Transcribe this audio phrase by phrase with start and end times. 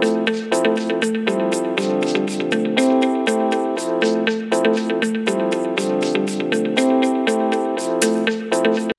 [0.00, 0.57] Thank you.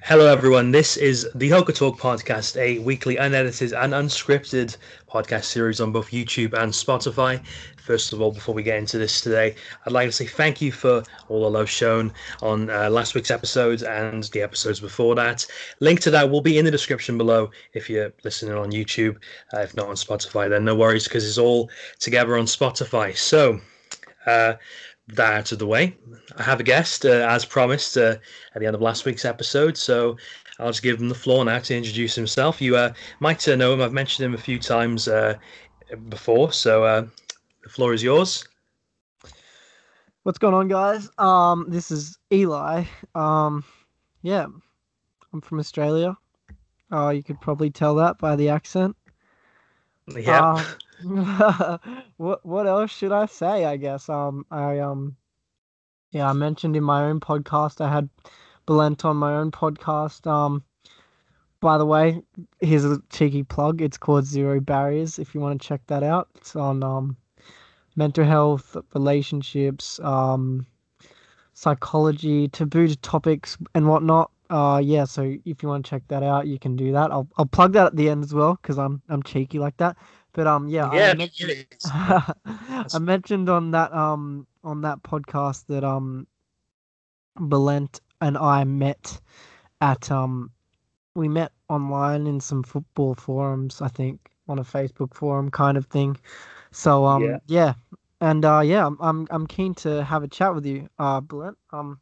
[0.09, 0.71] Hello, everyone.
[0.71, 4.75] This is the Hoca Talk podcast, a weekly unedited and unscripted
[5.07, 7.39] podcast series on both YouTube and Spotify.
[7.77, 9.53] First of all, before we get into this today,
[9.85, 12.11] I'd like to say thank you for all the love shown
[12.41, 15.45] on uh, last week's episodes and the episodes before that.
[15.79, 19.17] Link to that will be in the description below if you're listening on YouTube.
[19.53, 23.15] Uh, if not on Spotify, then no worries because it's all together on Spotify.
[23.15, 23.61] So,
[24.25, 24.53] uh,
[25.15, 25.95] that out of the way,
[26.37, 28.15] I have a guest, uh, as promised uh,
[28.53, 29.77] at the end of last week's episode.
[29.77, 30.17] So
[30.59, 32.61] I'll just give him the floor now to introduce himself.
[32.61, 33.81] You uh, might uh, know him.
[33.81, 35.35] I've mentioned him a few times uh,
[36.09, 36.51] before.
[36.51, 37.07] So uh,
[37.63, 38.47] the floor is yours.
[40.23, 41.09] What's going on, guys?
[41.17, 42.83] Um, this is Eli.
[43.15, 43.63] Um,
[44.21, 44.45] yeah,
[45.33, 46.17] I'm from Australia.
[46.91, 48.95] Uh, you could probably tell that by the accent.
[50.07, 50.63] Yeah.
[52.17, 53.65] What what else should I say?
[53.65, 55.15] I guess um I um
[56.11, 58.09] yeah I mentioned in my own podcast I had
[58.69, 60.27] Bulent on my own podcast.
[60.27, 60.63] Um,
[61.59, 62.21] by the way,
[62.59, 63.81] here's a cheeky plug.
[63.81, 65.17] It's called Zero Barriers.
[65.17, 67.17] If you want to check that out, it's on um
[67.95, 70.67] mental health, relationships, um,
[71.53, 74.29] psychology, taboo topics, and whatnot.
[74.51, 75.05] Uh, yeah.
[75.05, 77.11] So if you want to check that out, you can do that.
[77.11, 79.97] I'll I'll plug that at the end as well because I'm I'm cheeky like that.
[80.33, 81.11] But um, yeah, yeah.
[81.11, 86.27] I mentioned, I mentioned on that um on that podcast that um,
[87.37, 89.19] Bulent and I met
[89.81, 90.51] at um,
[91.15, 93.81] we met online in some football forums.
[93.81, 96.17] I think on a Facebook forum kind of thing.
[96.71, 97.39] So um, Yeah.
[97.47, 97.73] yeah,
[98.21, 101.55] and uh, yeah, I'm I'm I'm keen to have a chat with you, uh, Bulent.
[101.71, 101.99] Um,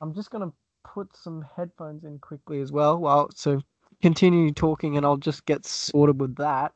[0.00, 0.52] I'm just gonna
[0.84, 2.98] put some headphones in quickly as well.
[2.98, 3.60] Well, so
[4.00, 6.72] continue talking, and I'll just get sorted with that.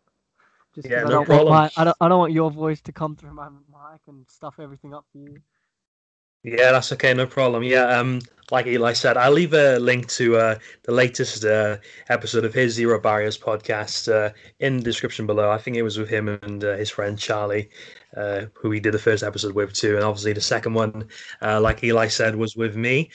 [0.77, 1.55] Just Yeah, I no don't problem.
[1.55, 4.28] want my I don't I don't want your voice to come through my mic and
[4.28, 5.42] stuff everything up for you.
[6.44, 7.64] Yeah, that's okay, no problem.
[7.64, 8.20] Yeah, um,
[8.52, 11.78] like Eli said, I'll leave a link to uh, the latest uh,
[12.09, 15.50] episode of his Zero Barriers podcast uh, in the description below.
[15.50, 17.69] I think it was with him and uh, his friend Charlie,
[18.16, 21.08] uh, who he did the first episode with too, and obviously the second one,
[21.43, 23.10] uh, like Eli said, was with me.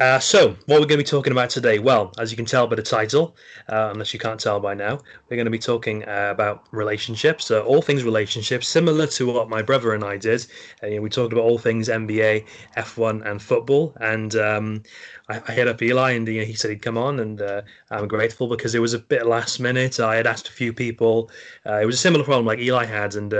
[0.00, 1.78] Uh, so, what we're going to be talking about today?
[1.78, 3.36] Well, as you can tell by the title,
[3.68, 7.50] uh, unless you can't tell by now, we're going to be talking uh, about relationships,
[7.50, 10.46] all things relationships, similar to what my brother and I did.
[10.82, 12.46] Uh, you know, we talked about all things NBA,
[12.78, 13.94] F1, and football.
[14.00, 14.82] And um,
[15.28, 17.60] I, I hit up Eli, and you know, he said he'd come on, and uh,
[17.90, 20.00] I'm grateful because it was a bit last minute.
[20.00, 21.30] I had asked a few people.
[21.66, 23.34] Uh, it was a similar problem like Eli had, and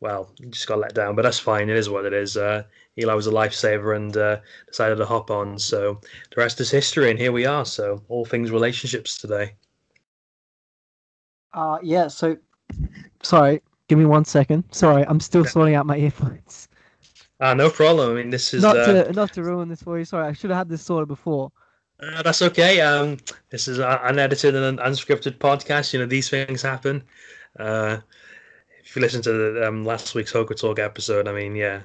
[0.00, 1.70] well, just got let down, but that's fine.
[1.70, 2.36] It is what it is.
[2.96, 5.58] Uh, Eli was a lifesaver and uh, decided to hop on.
[5.58, 6.00] So
[6.34, 7.64] the rest is history, and here we are.
[7.64, 9.54] So all things relationships today.
[11.52, 12.08] Uh, yeah.
[12.08, 12.36] So,
[13.22, 13.62] sorry.
[13.88, 14.64] Give me one second.
[14.72, 15.50] Sorry, I'm still Yeah.
[15.50, 16.68] sorting out my earphones.
[17.40, 18.10] Ah, no problem.
[18.10, 20.04] I mean, this is Not uh, to not to ruin this for you.
[20.04, 21.52] Sorry, I should have had this sorted before.
[22.00, 22.80] uh, that's okay.
[22.80, 23.18] Um,
[23.50, 25.92] this is an unedited and an unscripted podcast.
[25.92, 27.04] You know, these things happen.
[27.58, 27.98] Uh,
[28.82, 31.82] if you listen to the, um, last week's Hoca Talk episode, I mean, yeah,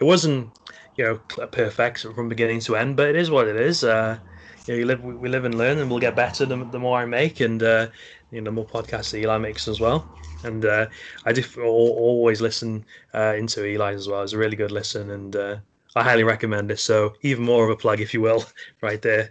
[0.00, 0.52] it wasn't
[0.96, 1.16] you know
[1.48, 3.84] perfect from beginning to end, but it is what it is.
[3.84, 4.18] Uh,
[4.66, 6.98] you know, you live, we live and learn, and we'll get better the, the more
[6.98, 7.88] I make, and uh,
[8.30, 10.08] you know, the more podcasts that Eli makes as well.
[10.42, 10.86] And uh,
[11.24, 12.84] I do f- always listen
[13.14, 14.22] uh, into Eli's as well.
[14.22, 15.56] It's a really good listen, and uh,
[15.96, 16.78] I highly recommend it.
[16.78, 18.44] So even more of a plug, if you will,
[18.82, 19.30] right there.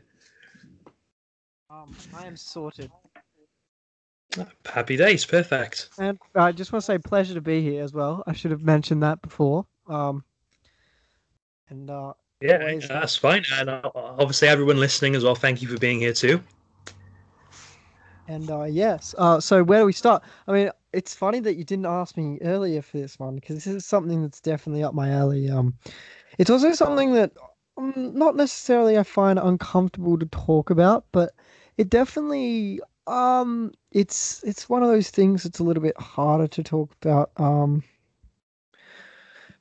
[1.69, 2.91] Um, I am sorted,
[4.65, 5.89] Happy days, perfect.
[5.97, 8.23] and I just want to say pleasure to be here as well.
[8.27, 9.65] I should have mentioned that before.
[9.87, 10.23] Um,
[11.69, 13.43] and uh, Yeah, Always that's fine.
[13.53, 16.41] And uh, obviously, everyone listening as well, thank you for being here too.
[18.27, 19.15] and uh, yes.
[19.17, 20.23] Uh, so where do we start?
[20.47, 23.67] I mean, it's funny that you didn't ask me earlier for this one because this
[23.67, 25.49] is something that's definitely up my alley.
[25.49, 25.75] Um,
[26.37, 27.33] it's also something that
[27.77, 31.33] um, not necessarily I find uncomfortable to talk about, but
[31.77, 36.63] it definitely um it's it's one of those things that's a little bit harder to
[36.63, 37.83] talk about um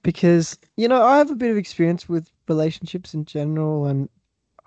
[0.02, 4.08] because you know I have a bit of experience with relationships in general and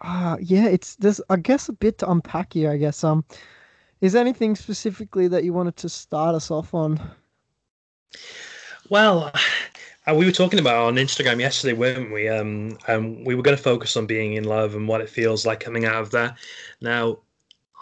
[0.02, 3.24] uh yeah it's there's I guess a bit to unpack here I guess um
[4.02, 7.00] is there anything specifically that you wanted to start us off on
[8.90, 9.32] Well,
[10.08, 12.28] uh, we were talking about on Instagram yesterday, weren't we?
[12.28, 15.46] Um, um, we were going to focus on being in love and what it feels
[15.46, 16.38] like coming out of that.
[16.82, 17.20] Now,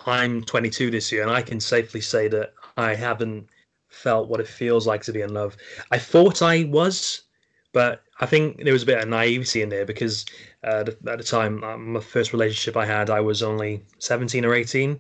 [0.06, 3.48] I'm 22 this year, and I can safely say that I haven't
[3.88, 5.58] felt what it feels like to be in love.
[5.92, 7.24] I thought I was,
[7.72, 10.26] but I think there was a bit of naivety in there because
[10.64, 14.54] uh, at the time, uh, my first relationship I had, I was only 17 or
[14.54, 15.00] 18,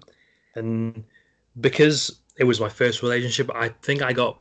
[0.55, 1.03] and
[1.59, 3.51] because it was my first relationship.
[3.53, 4.39] I think I got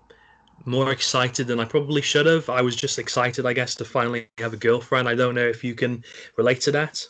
[0.65, 2.49] more excited than I probably should have.
[2.49, 5.09] I was just excited, I guess, to finally have a girlfriend.
[5.09, 6.05] I don't know if you can
[6.37, 7.07] relate to that.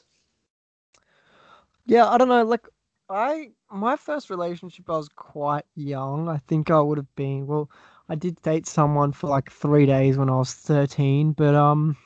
[1.86, 2.44] Yeah, I don't know.
[2.44, 2.66] Like,
[3.08, 6.28] I my first relationship, I was quite young.
[6.28, 7.70] I think I would have been well.
[8.08, 11.96] I did date someone for like three days when I was thirteen, but um.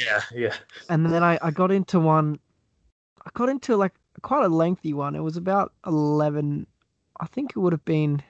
[0.00, 0.54] Yeah, yeah.
[0.88, 2.38] And then I I got into one.
[3.24, 5.14] I got into like quite a lengthy one.
[5.14, 6.66] It was about eleven.
[7.20, 8.22] I think it would have been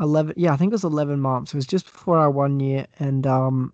[0.00, 2.86] 11 yeah i think it was 11 months it was just before our one year
[2.98, 3.72] and um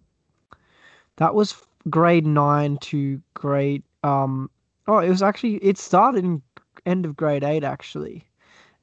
[1.17, 1.55] that was
[1.91, 4.51] grade 9 to grade um
[4.87, 6.43] oh it was actually it started in
[6.87, 8.25] end of grade 8 actually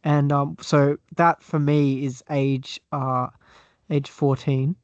[0.03, 3.27] and um so that for me is age uh
[3.89, 4.75] age 14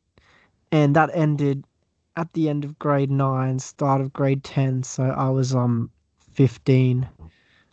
[0.71, 1.63] and that ended
[2.15, 5.89] at the end of grade 9 start of grade 10 so i was um
[6.33, 7.07] 15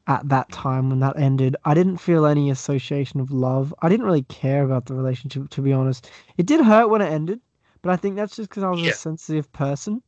[0.07, 1.57] at that time when that ended.
[1.65, 3.75] I didn't feel any association of love.
[3.81, 6.11] I didn't really care about the relationship, to be honest.
[6.37, 7.41] It did hurt when it ended,
[7.83, 8.91] but I think that's just because I was yeah.
[8.91, 10.03] a sensitive person.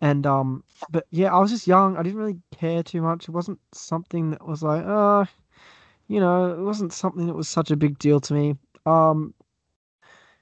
[0.00, 1.96] And um, but yeah, I was just young.
[1.96, 3.28] I didn't really care too much.
[3.28, 5.24] It wasn't something that was like, uh,
[6.08, 8.56] you know, it wasn't something that was such a big deal to me.
[8.86, 9.34] Um,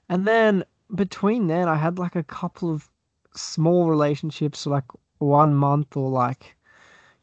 [0.08, 0.64] and then
[0.94, 2.90] between then, I had like a couple of
[3.34, 4.84] small relationships, like
[5.18, 6.56] one month or like,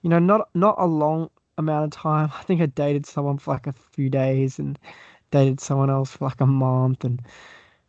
[0.01, 2.31] you know, not not a long amount of time.
[2.39, 4.79] I think I dated someone for like a few days and
[5.31, 7.21] dated someone else for like a month and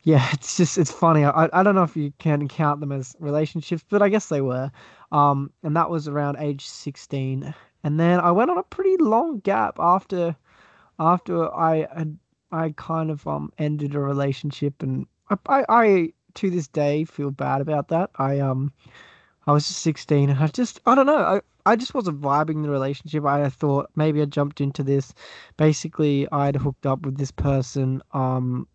[0.02, 1.24] yeah, it's just it's funny.
[1.24, 4.40] I I don't know if you can count them as relationships, but I guess they
[4.40, 4.70] were.
[5.12, 7.54] Um, and that was around age sixteen.
[7.82, 10.36] And then I went on a pretty long gap after
[10.98, 12.18] after I had
[12.52, 17.30] I kind of um ended a relationship, and I I, I to this day feel
[17.30, 18.10] bad about that.
[18.16, 18.72] I um
[19.46, 21.16] I was just sixteen, and I just I don't know.
[21.18, 23.24] I I just wasn't vibing the relationship.
[23.24, 25.14] I thought maybe I jumped into this.
[25.56, 28.02] Basically, I'd hooked up with this person.
[28.12, 28.66] Um,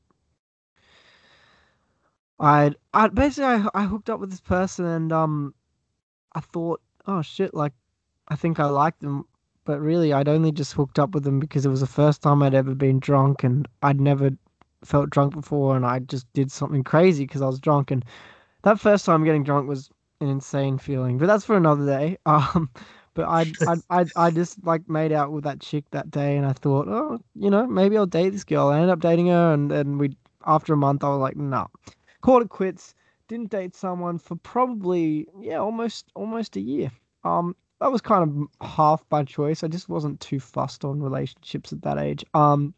[2.40, 5.54] I'd, I basically I, I hooked up with this person and um,
[6.34, 7.74] I thought, oh shit, like
[8.28, 9.26] I think I liked them,
[9.66, 12.42] but really I'd only just hooked up with them because it was the first time
[12.42, 14.32] I'd ever been drunk and I'd never
[14.84, 18.06] felt drunk before, and I just did something crazy because I was drunk and
[18.64, 19.90] that first time getting drunk was
[20.22, 22.18] an insane feeling, but that's for another day.
[22.26, 22.70] Um,
[23.14, 26.46] but I, I, I, I just like made out with that chick that day, and
[26.46, 28.68] I thought, oh, you know, maybe I'll date this girl.
[28.68, 31.46] I ended up dating her, and then we, after a month, I was like, no,
[31.46, 31.68] nah.
[32.22, 32.94] called it quits.
[33.30, 36.92] Didn't date someone for probably yeah, almost almost a year.
[37.24, 39.64] Um, that was kind of half by choice.
[39.64, 42.24] I just wasn't too fussed on relationships at that age.
[42.34, 42.74] Um,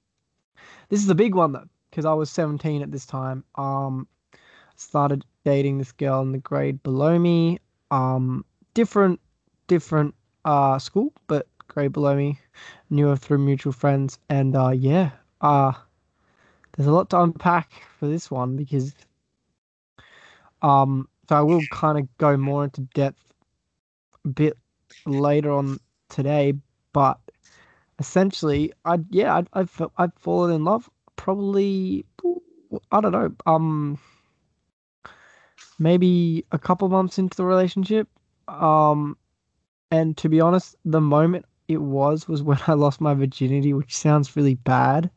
[0.90, 3.44] this is the big one though, because I was 17 at this time.
[3.56, 4.08] Um,
[4.76, 7.60] started dating this girl in the grade below me.
[7.92, 9.20] Um, different,
[9.68, 10.14] different
[10.46, 12.40] uh school, but grade below me.
[12.90, 15.12] Knew her through mutual friends, and uh, yeah,
[15.42, 15.74] uh,
[16.76, 18.96] there's a lot to unpack for this one because
[20.62, 23.34] um, so I will kind of go more into depth
[24.26, 24.58] a bit
[25.06, 25.80] later on
[26.10, 26.54] today,
[26.94, 27.20] but
[28.00, 32.06] essentially, I yeah, I I've I've fallen in love probably
[32.92, 34.00] I don't know um
[35.80, 38.08] maybe a couple months into the relationship.
[38.48, 39.18] Um,
[39.92, 43.96] and to be honest, the moment it was was when I lost my virginity, which
[43.96, 45.10] sounds really bad.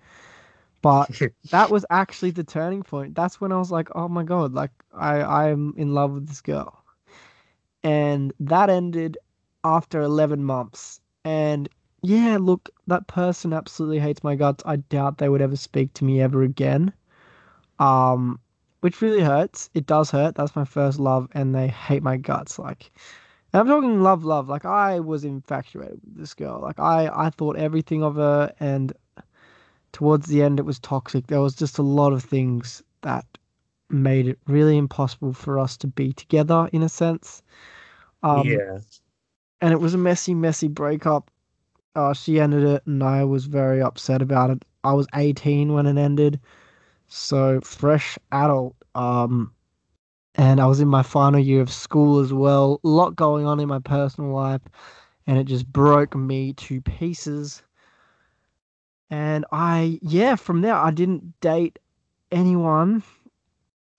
[0.82, 1.20] But
[1.50, 3.14] that was actually the turning point.
[3.14, 6.40] That's when I was like, oh my god, like I I'm in love with this
[6.40, 6.76] girl.
[7.82, 9.16] And that ended
[9.64, 11.00] after 11 months.
[11.24, 11.68] And
[12.02, 14.62] yeah, look, that person absolutely hates my guts.
[14.66, 16.92] I doubt they would ever speak to me ever again.
[17.78, 18.40] Um
[18.80, 19.68] which really hurts.
[19.74, 20.34] It does hurt.
[20.36, 22.58] That's my first love, and they hate my guts.
[22.58, 22.90] Like,
[23.52, 24.48] I'm talking love, love.
[24.48, 26.60] Like, I was infatuated with this girl.
[26.60, 28.92] Like, I, I thought everything of her, and
[29.92, 31.26] towards the end, it was toxic.
[31.26, 33.26] There was just a lot of things that
[33.90, 37.42] made it really impossible for us to be together, in a sense.
[38.22, 38.78] Um, yeah.
[39.60, 41.30] And it was a messy, messy breakup.
[41.94, 44.64] Uh, she ended it, and I was very upset about it.
[44.84, 46.40] I was 18 when it ended.
[47.08, 48.76] So fresh adult.
[48.94, 49.52] Um,
[50.36, 52.80] and I was in my final year of school as well.
[52.84, 54.62] A lot going on in my personal life,
[55.26, 57.62] and it just broke me to pieces.
[59.10, 61.78] And I, yeah, from there, I didn't date
[62.30, 63.02] anyone.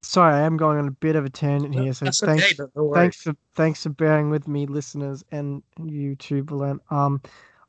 [0.04, 1.94] Sorry, I am going on a bit of a tangent here.
[1.94, 6.80] So thanks, okay, no thanks for thanks for bearing with me, listeners, and YouTube.
[6.90, 7.22] Um,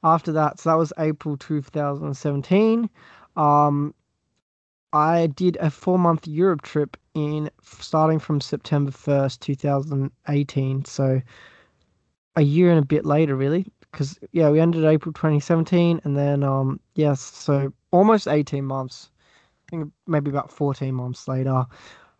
[0.02, 2.88] after that, so that was April 2017.
[3.36, 3.94] Um,
[4.92, 10.84] I did a four month Europe trip in starting from September 1st, 2018.
[10.84, 11.20] So
[12.36, 16.42] a year and a bit later, really, because yeah, we ended April 2017, and then
[16.42, 19.10] um, yes, so almost 18 months.
[19.68, 21.64] I think maybe about 14 months later,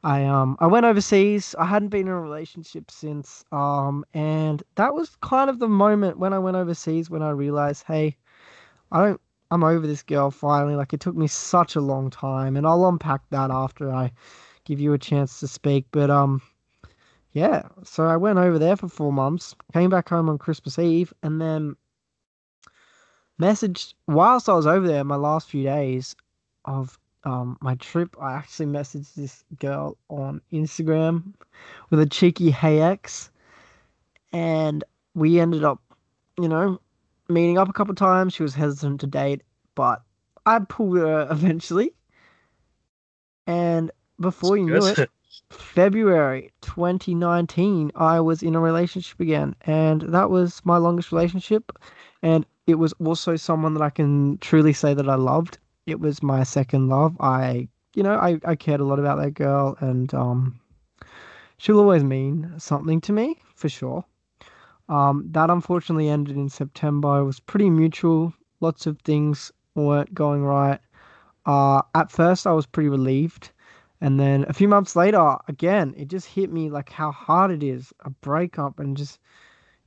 [0.04, 1.54] I um I went overseas.
[1.59, 6.18] I hadn't been in a relationship since um, and that was kind of the moment
[6.18, 8.16] when I went overseas when I realized, hey,
[8.90, 9.21] I don't.
[9.50, 10.75] I'm over this girl finally.
[10.76, 14.11] Like it took me such a long time, and I'll unpack that after I
[14.64, 15.87] give you a chance to speak.
[15.92, 16.40] But um,
[17.32, 21.12] yeah, so I went over there for four months, came back home on Christmas Eve,
[21.23, 21.76] and then
[23.40, 26.16] messaged whilst I was over there my last few days
[26.64, 28.17] of um my trip.
[28.21, 31.35] I actually messaged this girl on Instagram
[31.91, 33.31] with a cheeky hey X,
[34.33, 35.81] and we ended up,
[36.38, 36.81] you know,
[37.29, 38.35] meeting up a couple times.
[38.35, 39.43] She was hesitant to date,
[39.75, 40.02] but
[40.47, 41.95] I pulled her eventually.
[43.47, 45.11] And before you knew it,
[45.50, 51.73] February 2019, I was in a relationship again, and that was my longest relationship.
[52.23, 55.59] And it was also someone that I can truly say that I loved.
[55.86, 57.16] It was my second love.
[57.20, 60.60] I, you know, I, I cared a lot about that girl, and um,
[61.58, 64.04] she'll always mean something to me for sure.
[64.88, 67.18] Um, that unfortunately ended in September.
[67.18, 68.34] It was pretty mutual.
[68.60, 70.80] Lots of things weren't going right.
[71.46, 73.50] Uh, at first, I was pretty relieved
[74.02, 77.62] and then a few months later, again, it just hit me like how hard it
[77.62, 79.20] is a breakup and just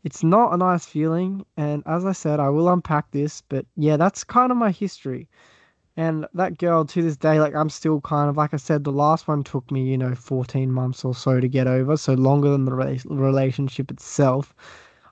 [0.05, 1.45] it's not a nice feeling.
[1.57, 5.27] And as I said, I will unpack this, but yeah, that's kind of my history.
[5.97, 8.91] And that girl to this day, like I'm still kind of like I said, the
[8.91, 12.49] last one took me, you know, 14 months or so to get over, so longer
[12.49, 14.53] than the re- relationship itself.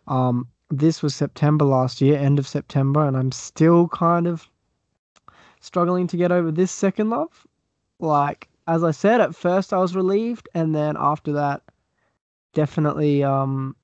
[0.07, 4.49] Um, this was September last year, end of September, and I'm still kind of
[5.61, 7.47] struggling to get over this second love.
[7.99, 11.61] Like as I said, at first I was relieved, and then after that,
[12.53, 13.75] definitely, um,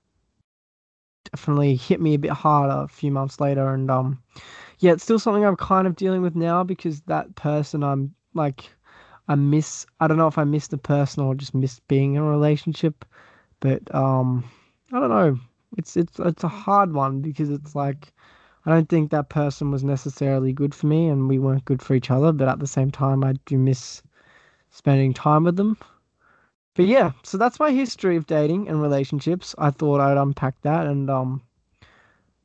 [1.31, 4.21] definitely hit me a bit harder a few months later, and um,
[4.79, 8.69] yeah, it's still something I'm kind of dealing with now because that person I'm like,
[9.27, 9.85] I miss.
[9.99, 13.05] I don't know if I miss the person or just miss being in a relationship,
[13.59, 14.43] but um,
[14.93, 15.37] I don't know.
[15.77, 18.13] It's it's it's a hard one because it's like.
[18.65, 21.95] I don't think that person was necessarily good for me and we weren't good for
[21.95, 24.03] each other, but at the same time I do miss
[24.69, 25.77] spending time with them.
[26.75, 29.55] But yeah, so that's my history of dating and relationships.
[29.57, 31.41] I thought I'd unpack that and um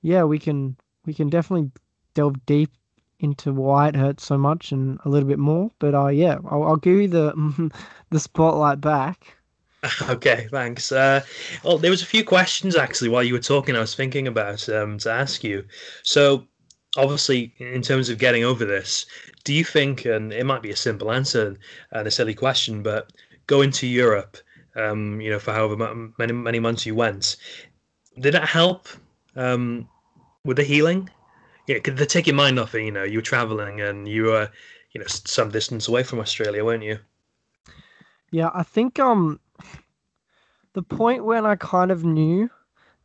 [0.03, 1.71] yeah, we can we can definitely
[2.14, 2.71] delve deep
[3.21, 5.71] into why it hurts so much and a little bit more.
[5.78, 7.71] But uh yeah, I'll, I'll give you the
[8.11, 9.37] the spotlight back.
[10.09, 10.92] Okay, thanks.
[10.92, 11.21] Uh,
[11.62, 13.76] well, there was a few questions actually while you were talking.
[13.76, 15.62] I was thinking about um, to ask you.
[16.02, 16.47] So,
[16.97, 19.04] obviously, in terms of getting over this,
[19.44, 21.56] do you think, and it might be a simple answer
[21.92, 23.12] and a silly question, but
[23.47, 24.38] going to Europe,
[24.75, 25.76] um, you know, for however
[26.18, 27.37] many many months you went,
[28.18, 28.88] did that help
[29.37, 29.87] um,
[30.44, 31.11] with the healing?
[31.66, 32.83] Yeah, they take your mind off it?
[32.85, 34.50] You know, you were traveling and you were,
[34.92, 36.99] you know, some distance away from Australia, weren't you?
[38.30, 39.40] Yeah, I think um,
[40.75, 42.50] the point when I kind of knew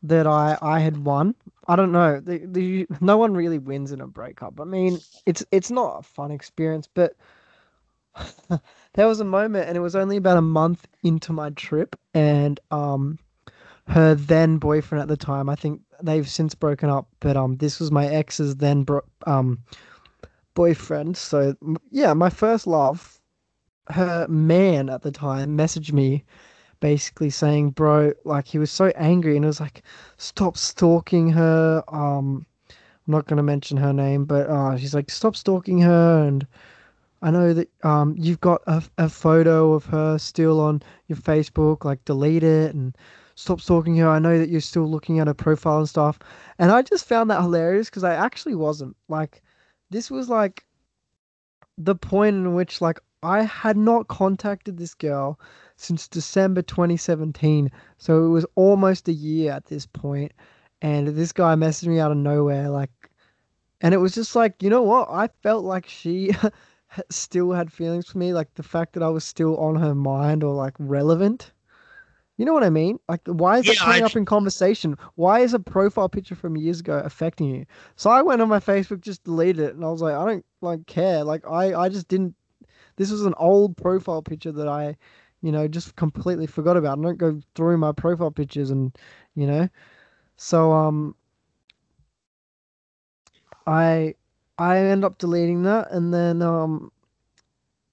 [0.03, 1.35] that I I had won.
[1.67, 2.19] I don't know.
[2.19, 4.59] The, the no one really wins in a breakup.
[4.59, 7.15] I mean, it's it's not a fun experience, but
[8.93, 12.59] there was a moment, and it was only about a month into my trip, and
[12.71, 13.19] um,
[13.87, 15.49] her then boyfriend at the time.
[15.49, 19.59] I think they've since broken up, but um, this was my ex's then bro- um
[20.53, 21.17] boyfriend.
[21.17, 21.55] So
[21.91, 23.15] yeah, my first love.
[23.91, 26.23] Her man at the time messaged me
[26.79, 29.81] basically saying, bro, like he was so angry and it was like,
[30.17, 31.83] stop stalking her.
[31.87, 36.23] Um, I'm not gonna mention her name, but uh, she's like, stop stalking her.
[36.23, 36.45] And
[37.21, 41.83] I know that um, you've got a, a photo of her still on your Facebook.
[41.83, 42.95] Like, delete it and
[43.39, 44.09] stop stalking her.
[44.09, 46.19] I know that you're still looking at her profile and stuff.
[46.57, 48.95] And I just found that hilarious because I actually wasn't.
[49.07, 49.41] Like,
[49.89, 50.65] this was like
[51.77, 55.39] the point in which like I had not contacted this girl
[55.77, 57.71] since December 2017.
[57.97, 60.33] So it was almost a year at this point.
[60.81, 62.69] And this guy messaged me out of nowhere.
[62.69, 62.91] Like,
[63.79, 65.09] and it was just like, you know what?
[65.09, 66.31] I felt like she
[67.09, 68.33] still had feelings for me.
[68.33, 71.53] Like the fact that I was still on her mind or like relevant.
[72.39, 72.99] You know what I mean?
[73.09, 74.05] Like, why is yeah, it coming I...
[74.05, 74.95] up in conversation?
[75.15, 77.65] Why is a profile picture from years ago affecting you?
[77.97, 80.45] So I went on my Facebook, just deleted it, and I was like, I don't
[80.61, 81.25] like care.
[81.25, 82.35] Like, I I just didn't.
[82.95, 84.95] This was an old profile picture that I
[85.41, 86.99] you know, just completely forgot about.
[86.99, 88.93] I don't go through my profile pictures and,
[89.35, 89.69] you know,
[90.35, 91.15] so um,
[93.67, 94.15] I
[94.57, 96.91] I end up deleting that, and then um,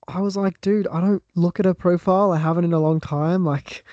[0.08, 2.32] I was like, dude, I don't look at her profile.
[2.32, 3.44] I haven't in a long time.
[3.56, 3.84] Like,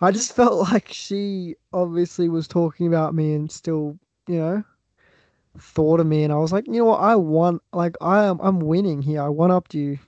[0.00, 4.64] I just felt like she obviously was talking about me and still, you know,
[5.58, 7.60] thought of me, and I was like, you know what, I won.
[7.72, 9.22] Like I am, I'm winning here.
[9.22, 9.98] I won up to you.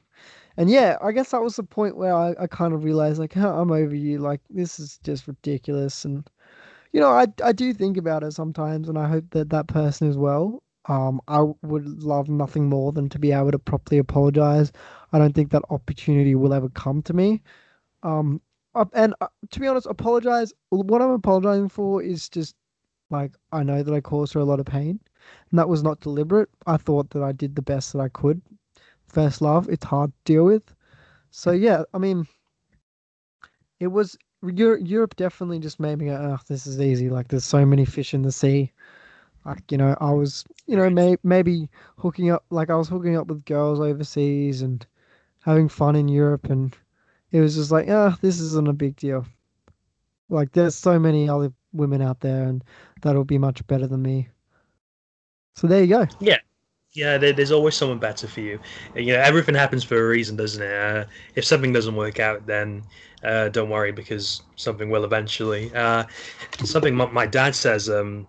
[0.56, 3.36] And yeah, I guess that was the point where I, I kind of realized like,
[3.36, 4.18] I'm over you.
[4.18, 6.04] Like this is just ridiculous.
[6.04, 6.28] And
[6.92, 10.08] you know, I I do think about it sometimes, and I hope that that person
[10.08, 10.62] as well.
[10.86, 14.72] Um, I would love nothing more than to be able to properly apologize.
[15.12, 17.42] I don't think that opportunity will ever come to me.
[18.02, 18.40] Um,
[18.92, 20.52] and uh, to be honest, apologize.
[20.70, 22.54] What I'm apologizing for is just
[23.10, 25.00] like I know that I caused her a lot of pain,
[25.50, 26.48] and that was not deliberate.
[26.66, 28.40] I thought that I did the best that I could.
[29.06, 30.74] First love, it's hard to deal with.
[31.30, 32.26] So yeah, I mean,
[33.80, 37.10] it was Europe definitely just made me go, oh, this is easy.
[37.10, 38.72] Like there's so many fish in the sea.
[39.44, 43.16] Like you know, I was you know may, maybe hooking up like I was hooking
[43.16, 44.86] up with girls overseas and
[45.40, 46.76] having fun in Europe, and
[47.32, 49.26] it was just like, ah, oh, this isn't a big deal.
[50.28, 52.62] Like there's so many other women out there, and
[53.02, 54.28] that'll be much better than me.
[55.54, 56.06] So there you go.
[56.20, 56.38] Yeah,
[56.92, 57.18] yeah.
[57.18, 58.60] There, there's always someone better for you.
[58.94, 60.72] You know, everything happens for a reason, doesn't it?
[60.72, 62.82] Uh, if something doesn't work out, then
[63.24, 65.72] uh, don't worry because something will eventually.
[65.74, 66.04] Uh,
[66.64, 68.26] something my, my, dad says um,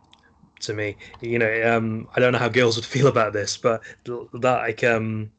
[0.62, 0.98] to me.
[1.22, 4.84] You know, um, I don't know how girls would feel about this, but that like
[4.84, 5.32] um,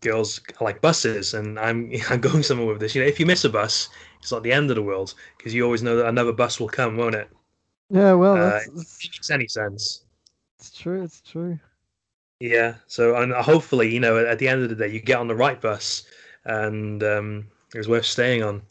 [0.00, 2.94] girls like buses, and I'm I'm going somewhere with this.
[2.94, 3.88] You know, if you miss a bus,
[4.20, 6.68] it's not the end of the world because you always know that another bus will
[6.68, 7.28] come, won't it?
[7.90, 9.04] Yeah, well, uh, that's, that's...
[9.04, 10.04] it makes any sense.
[10.58, 11.02] It's true.
[11.02, 11.58] It's true.
[12.38, 12.74] Yeah.
[12.86, 15.34] So, and hopefully, you know, at the end of the day, you get on the
[15.34, 16.04] right bus,
[16.44, 18.62] and um, it was worth staying on.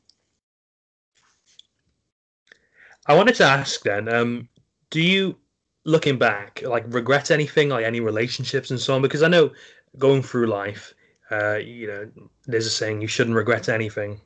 [3.07, 4.47] I wanted to ask then, um,
[4.91, 5.35] do you,
[5.83, 9.01] looking back, like regret anything, like any relationships and so on?
[9.01, 9.51] Because I know
[9.97, 10.93] going through life,
[11.31, 12.09] uh, you know,
[12.45, 14.21] there's a saying you shouldn't regret anything.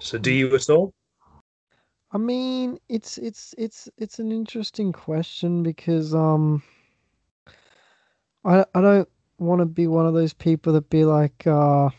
[0.00, 0.92] So, do you at all?
[2.10, 6.62] I mean, it's it's it's it's an interesting question because um,
[8.44, 11.90] I I don't want to be one of those people that be like uh,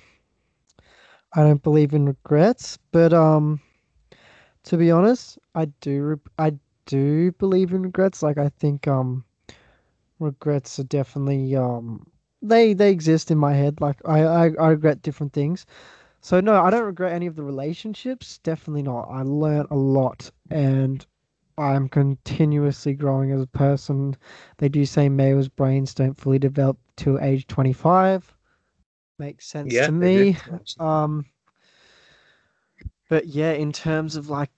[1.33, 3.59] I don't believe in regrets, but um,
[4.63, 6.53] to be honest, I do I
[6.85, 8.23] do believe in regrets.
[8.23, 9.23] Like I think um,
[10.19, 12.08] regrets are definitely um,
[12.41, 13.81] they they exist in my head.
[13.81, 15.65] Like I I, I regret different things.
[16.21, 18.39] So no, I don't regret any of the relationships.
[18.39, 19.07] Definitely not.
[19.09, 21.05] I learned a lot and
[21.57, 24.15] I'm continuously growing as a person.
[24.57, 28.33] They do say males' brains don't fully develop till age 25.
[29.17, 30.37] Makes sense yeah, to me.
[30.79, 31.25] Um
[33.09, 34.51] but yeah, in terms of like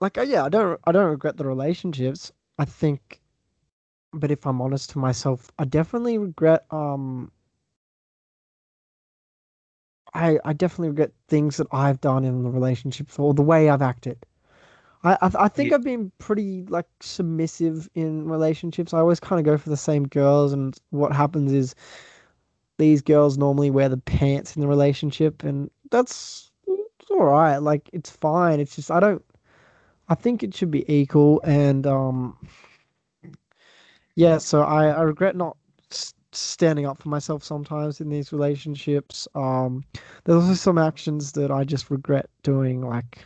[0.00, 2.32] like uh, yeah, I don't I don't regret the relationships.
[2.58, 3.20] I think
[4.14, 7.30] but if I'm honest to myself, I definitely regret um
[10.14, 13.82] I, I definitely regret things that I've done in the relationships or the way I've
[13.82, 14.24] acted.
[15.02, 15.76] I I, I think yeah.
[15.76, 18.94] I've been pretty like submissive in relationships.
[18.94, 21.74] I always kind of go for the same girls, and what happens is
[22.78, 27.58] these girls normally wear the pants in the relationship, and that's it's all right.
[27.58, 28.60] Like it's fine.
[28.60, 29.24] It's just I don't.
[30.08, 32.36] I think it should be equal, and um,
[34.14, 34.38] yeah.
[34.38, 35.56] So I I regret not
[36.32, 39.28] standing up for myself sometimes in these relationships.
[39.34, 39.84] Um,
[40.24, 42.82] there's also some actions that I just regret doing.
[42.82, 43.18] Like,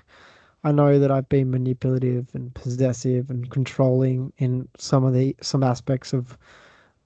[0.64, 5.62] I know that I've been manipulative and possessive and controlling in some of the some
[5.62, 6.36] aspects of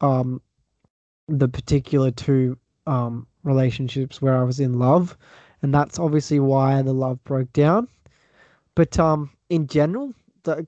[0.01, 0.41] um,
[1.29, 5.17] the particular two um, relationships where I was in love,
[5.63, 7.89] and that's obviously why the love broke down.
[8.75, 10.15] But um, in general,
[10.45, 10.67] the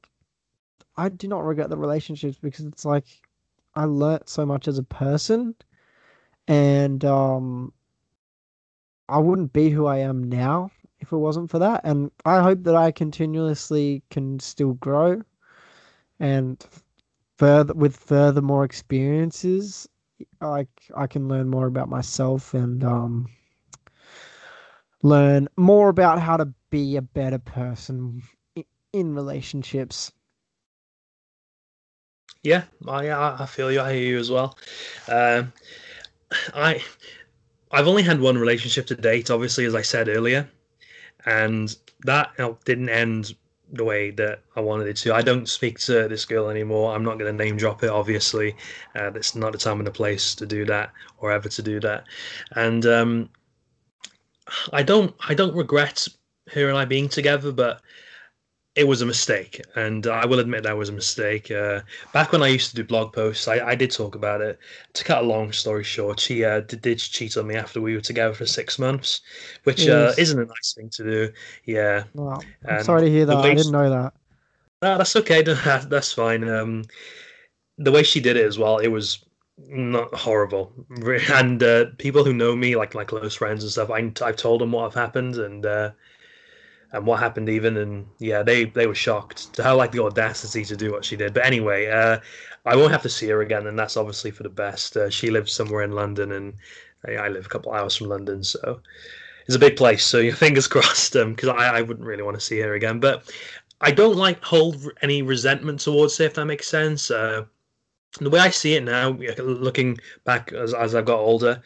[0.97, 3.05] I do not regret the relationships because it's like
[3.75, 5.55] I learnt so much as a person,
[6.47, 7.73] and um,
[9.09, 11.83] I wouldn't be who I am now if it wasn't for that.
[11.85, 15.23] And I hope that I continuously can still grow,
[16.21, 16.65] and
[17.37, 19.89] further with further more experiences,
[20.41, 23.29] I I can learn more about myself and um,
[25.03, 28.23] learn more about how to be a better person
[28.93, 30.13] in relationships.
[32.45, 33.81] Yeah, I I feel you.
[33.81, 34.57] I hear you as well.
[35.09, 35.53] Um,
[36.55, 36.83] I
[37.73, 40.49] I've only had one relationship to date, obviously, as I said earlier,
[41.27, 43.35] and that you know, didn't end
[43.73, 45.15] the way that I wanted it to.
[45.15, 46.95] I don't speak to this girl anymore.
[46.95, 48.57] I'm not going to name drop it, obviously.
[48.95, 52.05] Uh, not the time and the place to do that, or ever to do that.
[52.55, 53.31] And um,
[54.73, 56.07] I don't I don't regret
[56.53, 57.81] her and I being together, but
[58.77, 61.51] it was a mistake, and I will admit that was a mistake.
[61.51, 61.83] Uh,
[62.13, 64.59] back when I used to do blog posts, I, I, did talk about it.
[64.95, 67.95] To cut a long story short, she uh, did, did, cheat on me after we
[67.95, 69.21] were together for six months,
[69.63, 71.33] which uh, isn't a nice thing to do.
[71.67, 72.05] Yeah.
[72.15, 73.37] Well, I'm and sorry to hear that.
[73.37, 74.13] I didn't know that.
[74.83, 75.43] No, that's okay.
[75.89, 76.47] That's fine.
[76.47, 76.85] Um,
[77.79, 79.25] the way she did it as well, it was
[79.57, 80.73] not horrible.
[81.33, 84.61] And uh, people who know me, like my close friends and stuff, I, I've told
[84.61, 85.91] them what have happened and uh,
[86.95, 90.65] and what happened even, and yeah, they they were shocked to how like the audacity
[90.65, 91.35] to do what she did.
[91.35, 92.21] But anyway, uh,
[92.65, 94.97] I won't have to see her again, and that's obviously for the best.
[94.97, 96.55] Uh, she lives somewhere in London, and
[97.07, 98.81] I live a couple hours from London, so
[99.47, 100.05] it's a big place.
[100.05, 103.01] So your fingers crossed, because um, I, I wouldn't really want to see her again.
[103.01, 103.29] But
[103.81, 107.11] I don't like hold any resentment towards her, if that makes sense.
[107.11, 107.45] Uh,
[108.21, 111.61] the way I see it now, looking back as, as I've got older,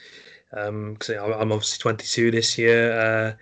[0.50, 3.36] because um, I'm obviously 22 this year,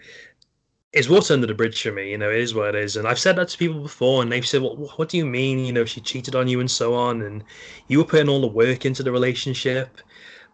[0.96, 2.10] is water under the bridge for me.
[2.10, 2.96] You know, it is what it is.
[2.96, 5.58] And I've said that to people before, and they've said, "Well, what do you mean?
[5.58, 7.44] You know, she cheated on you and so on, and
[7.88, 9.98] you were putting all the work into the relationship."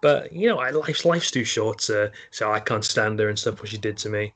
[0.00, 3.60] But you know, life's life's too short to so I can't stand her and stuff
[3.60, 4.34] what she did to me.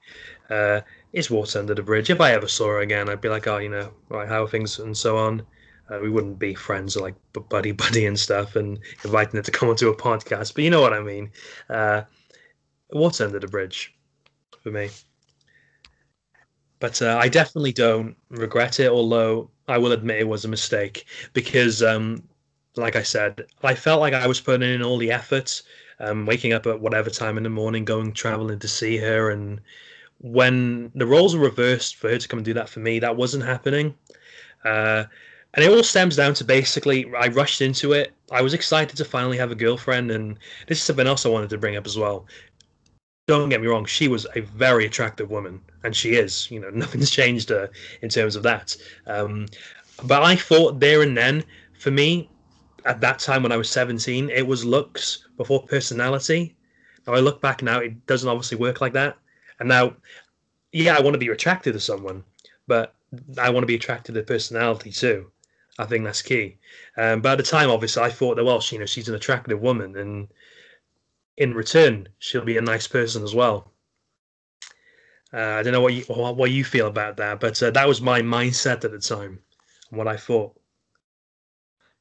[0.48, 2.08] Uh, it's water under the bridge.
[2.08, 4.48] If I ever saw her again, I'd be like, oh, you know, right, how are
[4.48, 5.44] things and so on.
[5.90, 7.16] Uh, we wouldn't be friends or like
[7.48, 10.54] buddy buddy and stuff and inviting her to come onto a podcast.
[10.54, 11.32] But you know what I mean.
[11.68, 12.02] Uh,
[12.92, 13.92] water under the bridge
[14.62, 14.90] for me.
[16.78, 21.06] But uh, I definitely don't regret it, although I will admit it was a mistake
[21.32, 22.22] because um,
[22.76, 25.62] like I said, I felt like I was putting in all the effort,
[26.00, 29.60] um, waking up at whatever time in the morning, going traveling to see her, and
[30.18, 33.16] when the roles were reversed for her to come and do that for me, that
[33.16, 33.94] wasn't happening.
[34.64, 35.04] Uh,
[35.54, 38.12] and it all stems down to basically I rushed into it.
[38.30, 41.50] I was excited to finally have a girlfriend, and this is something else I wanted
[41.50, 42.26] to bring up as well.
[43.26, 46.50] Don't get me wrong, she was a very attractive woman, and she is.
[46.50, 47.70] You know, nothing's changed her
[48.02, 48.76] in terms of that.
[49.06, 49.46] Um,
[50.04, 51.44] but I thought there and then,
[51.78, 52.28] for me,
[52.84, 56.54] at that time when I was 17, it was looks before personality.
[57.06, 59.16] Now I look back now, it doesn't obviously work like that.
[59.58, 59.94] And now,
[60.72, 62.22] yeah, I want to be attracted to someone,
[62.66, 62.94] but
[63.38, 65.30] I want to be attracted to personality too.
[65.78, 66.56] I think that's key.
[66.96, 69.14] Um, but at the time, obviously, I thought that well, she, you know, she's an
[69.14, 70.28] attractive woman, and
[71.36, 73.70] in return, she'll be a nice person as well.
[75.32, 78.00] Uh, I don't know what you what you feel about that, but uh, that was
[78.00, 79.40] my mindset at the time,
[79.90, 80.56] what I thought.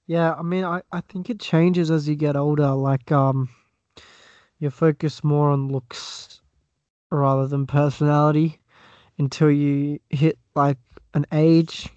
[0.08, 2.72] Yeah, I mean, I, I think it changes as you get older.
[2.72, 3.50] Like, um,
[4.60, 6.42] you focus more on looks
[7.10, 8.60] rather than personality
[9.18, 10.78] until you hit like
[11.16, 11.90] an age,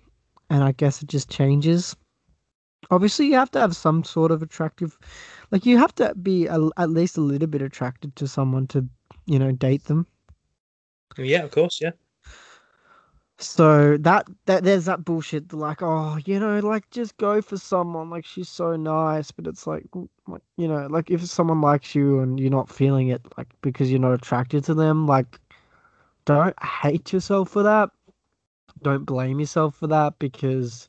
[0.49, 1.95] and I guess it just changes.
[2.91, 4.99] Obviously, you have to have some sort of attractive,
[5.51, 8.87] like you have to be a, at least a little bit attracted to someone to,
[9.27, 10.07] you know, date them.
[11.19, 11.91] Yeah, of course, yeah.
[13.41, 18.11] So that that there's that bullshit like oh you know like just go for someone
[18.11, 19.85] like she's so nice but it's like
[20.57, 24.01] you know like if someone likes you and you're not feeling it like because you're
[24.01, 25.39] not attracted to them like
[26.25, 27.91] don't hate yourself for that
[28.83, 30.89] don't blame yourself for that because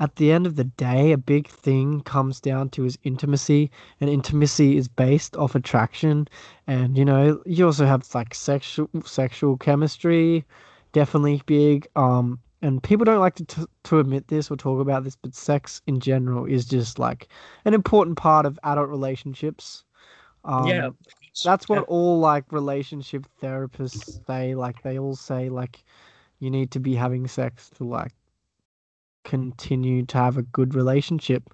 [0.00, 4.08] at the end of the day a big thing comes down to is intimacy and
[4.08, 6.28] intimacy is based off attraction
[6.66, 10.44] and you know you also have like sexual sexual chemistry
[10.92, 11.86] definitely big.
[11.96, 15.34] Um, and people don't like to t- to admit this or talk about this, but
[15.34, 17.28] sex in general is just like
[17.64, 19.84] an important part of adult relationships.
[20.44, 20.90] Um, yeah,
[21.44, 24.56] that's what all like relationship therapists say.
[24.56, 25.84] Like they all say, like
[26.40, 28.12] you need to be having sex to like
[29.28, 31.50] continue to have a good relationship.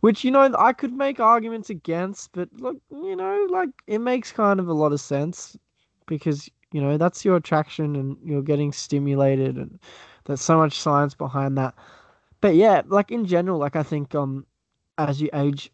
[0.00, 4.32] Which you know I could make arguments against, but look, you know, like it makes
[4.32, 5.56] kind of a lot of sense
[6.06, 9.78] because you know that's your attraction and you're getting stimulated and
[10.24, 11.74] there's so much science behind that
[12.40, 14.46] but yeah like in general like i think um
[14.98, 15.70] as you age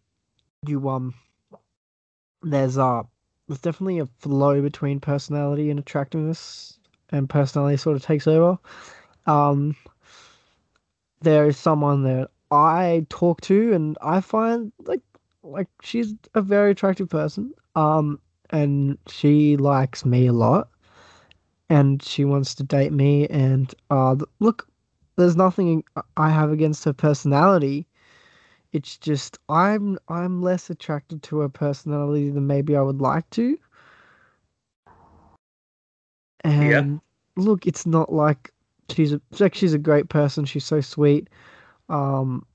[0.66, 1.14] you um
[2.42, 3.02] there's uh
[3.48, 6.78] there's definitely a flow between personality and attractiveness
[7.10, 8.58] and personality sort of takes over
[9.26, 9.76] um
[11.22, 15.02] there is someone that i talk to and i find like
[15.42, 18.18] like she's a very attractive person um
[18.50, 20.68] and she likes me a lot
[21.68, 23.26] and she wants to date me.
[23.28, 24.68] And uh, look,
[25.16, 25.84] there's nothing
[26.16, 27.86] I have against her personality.
[28.72, 33.58] It's just I'm I'm less attracted to her personality than maybe I would like to.
[36.44, 37.00] And
[37.36, 37.42] yeah.
[37.42, 38.52] look, it's not like
[38.90, 40.44] she's a like she's a great person.
[40.44, 41.28] She's so sweet.
[41.88, 42.46] Um,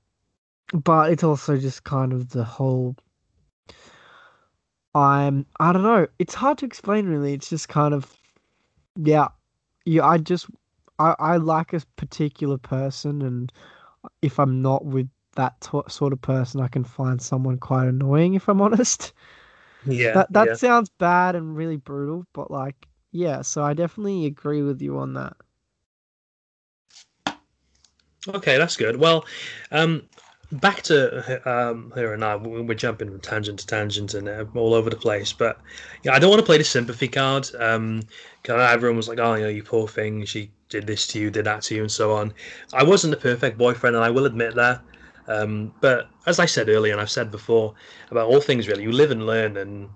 [0.72, 2.96] but it's also just kind of the whole.
[4.94, 6.06] I'm I don't know.
[6.18, 7.32] It's hard to explain really.
[7.32, 8.14] It's just kind of
[8.96, 9.28] yeah,
[9.84, 10.06] yeah.
[10.06, 10.46] I just
[10.98, 13.52] I I like a particular person, and
[14.20, 18.34] if I'm not with that t- sort of person, I can find someone quite annoying.
[18.34, 19.12] If I'm honest.
[19.84, 20.12] Yeah.
[20.12, 20.54] That that yeah.
[20.54, 23.42] sounds bad and really brutal, but like yeah.
[23.42, 25.36] So I definitely agree with you on that.
[28.28, 28.96] Okay, that's good.
[28.96, 29.24] Well,
[29.72, 30.02] um,
[30.52, 34.74] back to um, her and I, we're jumping from tangent to tangent and uh, all
[34.74, 35.32] over the place.
[35.32, 35.60] But
[36.04, 37.48] yeah, I don't want to play the sympathy card.
[37.58, 38.02] Um,
[38.44, 40.24] cause everyone was like, "Oh, you know, you poor thing.
[40.24, 42.32] She did this to you, did that to you, and so on."
[42.72, 44.82] I wasn't the perfect boyfriend, and I will admit that.
[45.26, 47.74] Um, but as I said earlier, and I've said before
[48.10, 49.88] about all things, really, you live and learn, and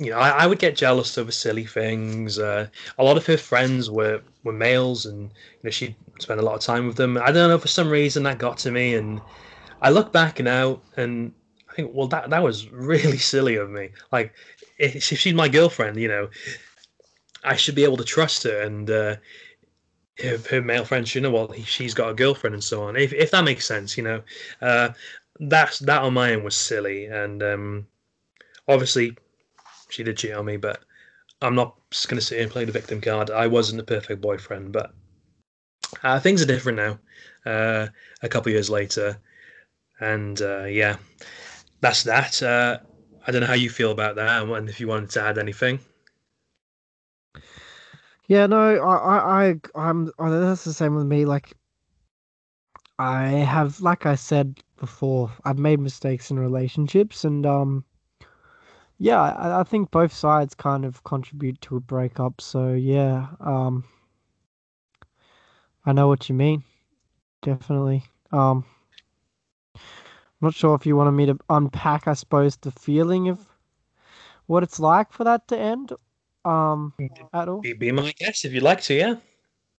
[0.00, 2.38] you know, I, I would get jealous over silly things.
[2.38, 6.42] Uh, a lot of her friends were were males, and you know, she spent a
[6.42, 7.18] lot of time with them.
[7.18, 9.20] I don't know for some reason that got to me, and
[9.80, 11.32] I look back now and
[11.70, 13.90] I think, well, that that was really silly of me.
[14.12, 14.32] Like,
[14.78, 16.28] if she's my girlfriend, you know,
[17.44, 19.16] I should be able to trust her, and uh,
[20.22, 22.96] her, her male friends you know, well, she's got a girlfriend and so on.
[22.96, 24.22] If if that makes sense, you know,
[24.60, 24.90] uh,
[25.40, 27.86] that's that on my end was silly, and um,
[28.66, 29.16] obviously
[29.88, 30.80] she did cheat on me, but
[31.40, 33.30] I'm not just going to sit here and play the victim card.
[33.30, 34.92] I wasn't the perfect boyfriend, but
[36.02, 36.98] uh, things are different now.
[37.46, 37.88] Uh,
[38.22, 39.18] a couple years later,
[40.00, 40.96] and uh, yeah,
[41.80, 42.42] that's that.
[42.42, 42.78] Uh,
[43.26, 45.80] I don't know how you feel about that, and if you wanted to add anything.
[48.26, 51.24] Yeah, no, I, I, I am that's the same with me.
[51.24, 51.54] Like,
[52.98, 57.84] I have, like I said before, I've made mistakes in relationships, and um,
[58.98, 62.40] yeah, I, I think both sides kind of contribute to a breakup.
[62.42, 63.84] So yeah, um,
[65.84, 66.64] I know what you mean.
[67.42, 68.04] Definitely.
[68.32, 68.64] Um,
[69.74, 69.80] I'm
[70.40, 73.40] not sure if you wanted me to unpack, I suppose, the feeling of
[74.46, 75.92] what it's like for that to end.
[76.44, 76.94] Um,
[77.32, 77.60] at all.
[77.60, 78.94] Be, my guest if you'd like to.
[78.94, 79.16] Yeah,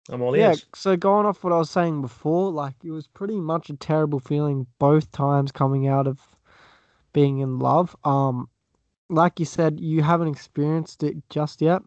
[0.09, 0.49] I'm all yeah.
[0.49, 0.65] ears.
[0.75, 4.19] So going off what I was saying before, like it was pretty much a terrible
[4.19, 6.19] feeling both times coming out of
[7.13, 7.95] being in love.
[8.03, 8.49] Um,
[9.09, 11.81] like you said, you haven't experienced it just yet.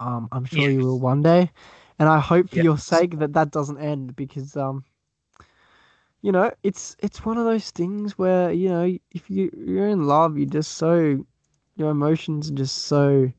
[0.00, 0.72] Um, I'm sure yes.
[0.72, 1.50] you will one day,
[1.98, 2.64] and I hope for yes.
[2.64, 4.84] your sake that that doesn't end because um,
[6.24, 10.06] you know, it's it's one of those things where you know if you you're in
[10.06, 11.24] love, you're just so
[11.76, 13.30] your emotions are just so.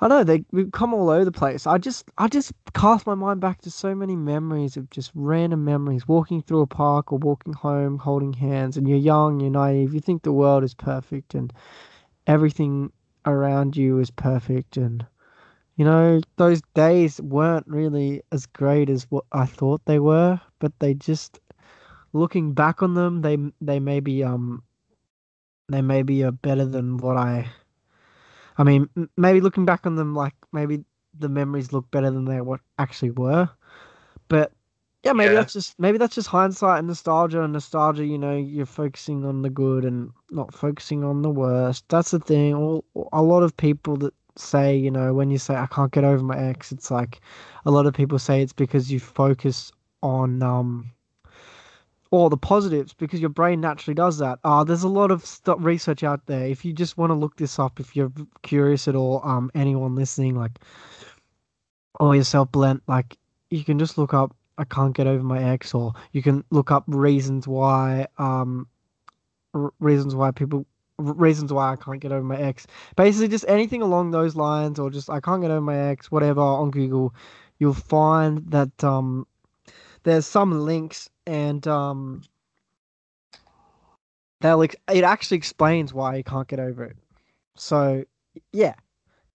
[0.00, 1.64] I know they we come all over the place.
[1.64, 5.64] I just I just cast my mind back to so many memories of just random
[5.64, 9.94] memories, walking through a park or walking home, holding hands, and you're young, you're naive,
[9.94, 11.52] you think the world is perfect and
[12.26, 12.90] everything
[13.24, 15.06] around you is perfect and
[15.76, 20.72] you know, those days weren't really as great as what I thought they were, but
[20.78, 21.38] they just
[22.12, 24.62] looking back on them, they they may be um
[25.68, 27.46] they may be uh, better than what I
[28.58, 30.84] I mean, maybe looking back on them like maybe
[31.18, 33.48] the memories look better than they what actually were.
[34.28, 34.52] But
[35.02, 35.40] yeah, maybe yeah.
[35.40, 39.42] that's just maybe that's just hindsight and nostalgia and nostalgia, you know, you're focusing on
[39.42, 41.84] the good and not focusing on the worst.
[41.88, 42.54] That's the thing.
[42.54, 46.04] All, a lot of people that say, you know, when you say I can't get
[46.04, 47.20] over my ex, it's like
[47.64, 49.72] a lot of people say it's because you focus
[50.02, 50.90] on um
[52.10, 54.38] all the positives because your brain naturally does that.
[54.44, 56.46] Uh, there's a lot of st- research out there.
[56.46, 59.94] If you just want to look this up, if you're curious at all, um, anyone
[59.96, 60.60] listening, like,
[61.98, 63.16] or yourself, Bulent, like,
[63.50, 66.70] you can just look up I can't get over my ex, or you can look
[66.70, 68.66] up reasons why, um,
[69.54, 70.66] r- reasons why people
[70.98, 72.66] reasons why I can't get over my ex.
[72.96, 76.40] Basically, just anything along those lines, or just I can't get over my ex, whatever
[76.40, 77.14] on Google,
[77.58, 79.26] you'll find that um,
[80.02, 82.22] there's some links and um,
[84.40, 86.96] they'll ex- it actually explains why you can't get over it.
[87.56, 88.04] So
[88.52, 88.74] yeah,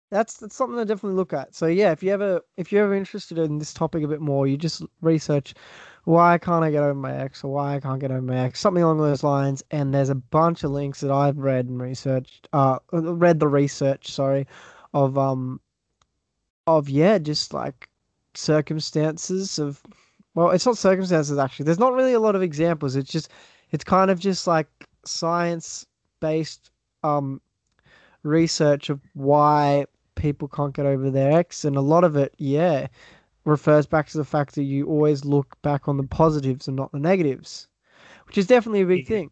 [0.10, 1.56] that's that's something to definitely look at.
[1.56, 4.48] So yeah, if you ever if you're ever interested in this topic a bit more,
[4.48, 5.54] you just research
[6.04, 8.60] why can't I get over my ex or why I can't get over my ex,
[8.60, 9.64] something along those lines.
[9.72, 14.12] And there's a bunch of links that I've read and researched, uh, read the research,
[14.12, 14.48] sorry,
[14.94, 15.62] of um,
[16.68, 17.90] of yeah, just like
[18.34, 19.82] circumstances of,
[20.36, 21.66] well, it's not circumstances actually.
[21.66, 22.96] There's not really a lot of examples.
[22.96, 23.30] It's just,
[23.72, 24.68] it's kind of just like
[25.06, 25.86] science
[26.20, 26.70] based
[27.04, 27.42] um
[28.24, 32.88] research of why people can't get over their ex, and a lot of it, yeah,
[33.46, 36.92] refers back to the fact that you always look back on the positives and not
[36.92, 37.68] the negatives,
[38.28, 39.32] which is definitely a big thing.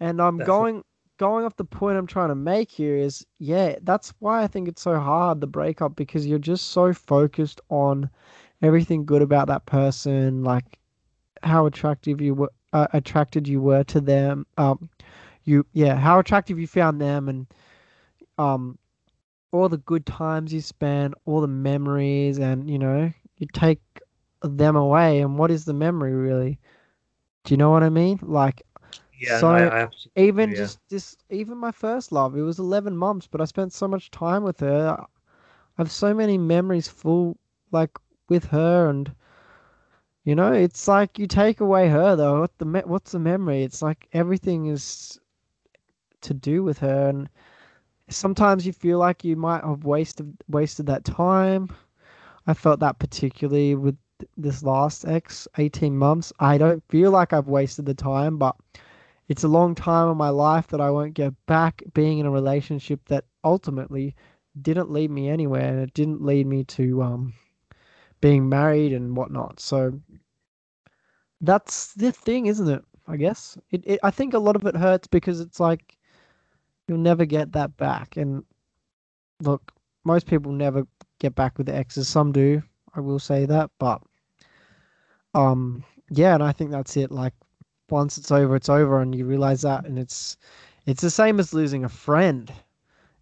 [0.00, 0.82] And I'm going
[1.18, 4.68] going off the point I'm trying to make here is yeah, that's why I think
[4.68, 8.08] it's so hard the breakup because you're just so focused on
[8.62, 10.78] everything good about that person, like
[11.42, 14.46] how attractive you were, uh, attracted you were to them.
[14.56, 14.88] Um,
[15.44, 17.46] you yeah, how attractive you found them, and
[18.38, 18.78] um,
[19.52, 23.82] all the good times you spent, all the memories, and you know, you take
[24.42, 26.60] them away, and what is the memory really?
[27.44, 28.20] Do you know what I mean?
[28.22, 28.62] Like,
[29.18, 30.54] yeah, so I, I even yeah.
[30.54, 34.10] just this, even my first love, it was eleven months, but I spent so much
[34.10, 34.96] time with her.
[35.00, 35.06] I
[35.78, 37.38] have so many memories full,
[37.72, 37.98] like
[38.28, 39.14] with her, and
[40.24, 42.40] You know, it's like you take away her though.
[42.40, 43.62] What the me- what's the memory?
[43.64, 45.18] It's like everything is
[46.22, 47.28] to do with her, and
[48.08, 51.70] sometimes you feel like you might have wasted wasted that time.
[52.46, 53.96] I felt that particularly with
[54.36, 56.32] this last X, 18 months.
[56.40, 58.56] I don't feel like I've wasted the time, but
[59.28, 62.30] it's a long time of my life that I won't get back being in a
[62.30, 64.14] relationship that ultimately
[64.60, 67.32] didn't lead me anywhere and it didn't lead me to um
[68.20, 69.60] being married and whatnot.
[69.60, 70.00] So
[71.40, 72.84] that's the thing, isn't it?
[73.06, 74.00] I guess it, it.
[74.02, 75.96] I think a lot of it hurts because it's like
[76.86, 78.16] you'll never get that back.
[78.16, 78.44] And
[79.40, 79.72] look,
[80.04, 80.86] most people never
[81.20, 82.08] get back with the exes.
[82.08, 82.62] Some do.
[82.94, 84.02] I will say that, but
[85.34, 87.12] um, yeah, and I think that's it.
[87.12, 87.34] Like
[87.88, 90.36] once it's over, it's over, and you realize that, and it's
[90.86, 92.52] it's the same as losing a friend.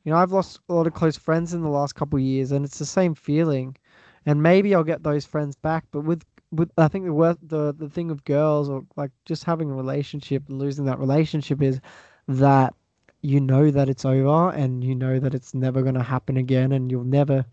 [0.05, 2.65] You know, I've lost a lot of close friends in the last couple years, and
[2.65, 3.77] it's the same feeling.
[4.25, 7.75] And maybe I'll get those friends back, but with with I think the worth the
[7.75, 11.81] the thing of girls or like just having a relationship and losing that relationship is
[12.27, 12.75] that
[13.21, 16.73] you know that it's over and you know that it's never going to happen again
[16.73, 17.45] and you'll never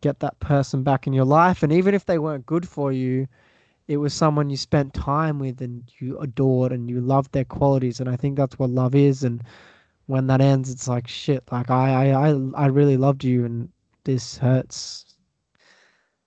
[0.00, 1.62] get that person back in your life.
[1.62, 3.28] And even if they weren't good for you
[3.88, 8.00] it was someone you spent time with and you adored and you loved their qualities.
[8.00, 9.24] And i think that's what love is.
[9.24, 9.42] And
[10.06, 13.70] when that ends it's like shit like i i i, I really loved you and
[14.04, 15.04] this hurts.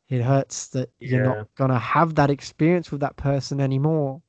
[0.09, 4.21] It hurts that you're not gonna have that experience with that person anymore.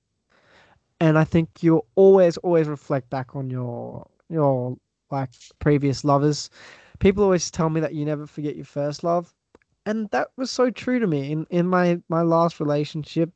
[1.00, 4.76] And i think you'll always always reflect back on your your
[5.10, 6.50] like previous lovers
[7.02, 9.34] people always tell me that you never forget your first love
[9.86, 11.32] and that was so true to me.
[11.32, 13.32] In in my my last relationship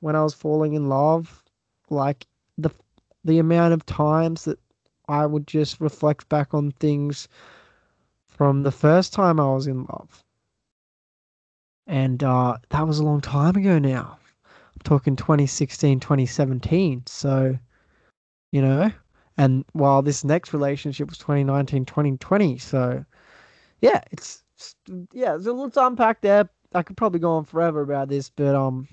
[0.00, 1.42] when I was falling in love
[1.88, 2.26] like
[2.58, 2.70] the
[3.24, 4.58] the amount of times that
[5.08, 7.28] I would just reflect back on things
[8.26, 10.22] from the first time I was in love.
[11.86, 14.18] And uh that was a long time ago now.
[14.44, 17.58] I'm talking 2016 2017 so
[18.50, 18.92] you know
[19.38, 23.04] and while this next relationship was 2019 2020 so
[23.80, 24.44] yeah it's
[25.12, 28.30] yeah there's a little to unpack there i could probably go on forever about this
[28.30, 28.86] but um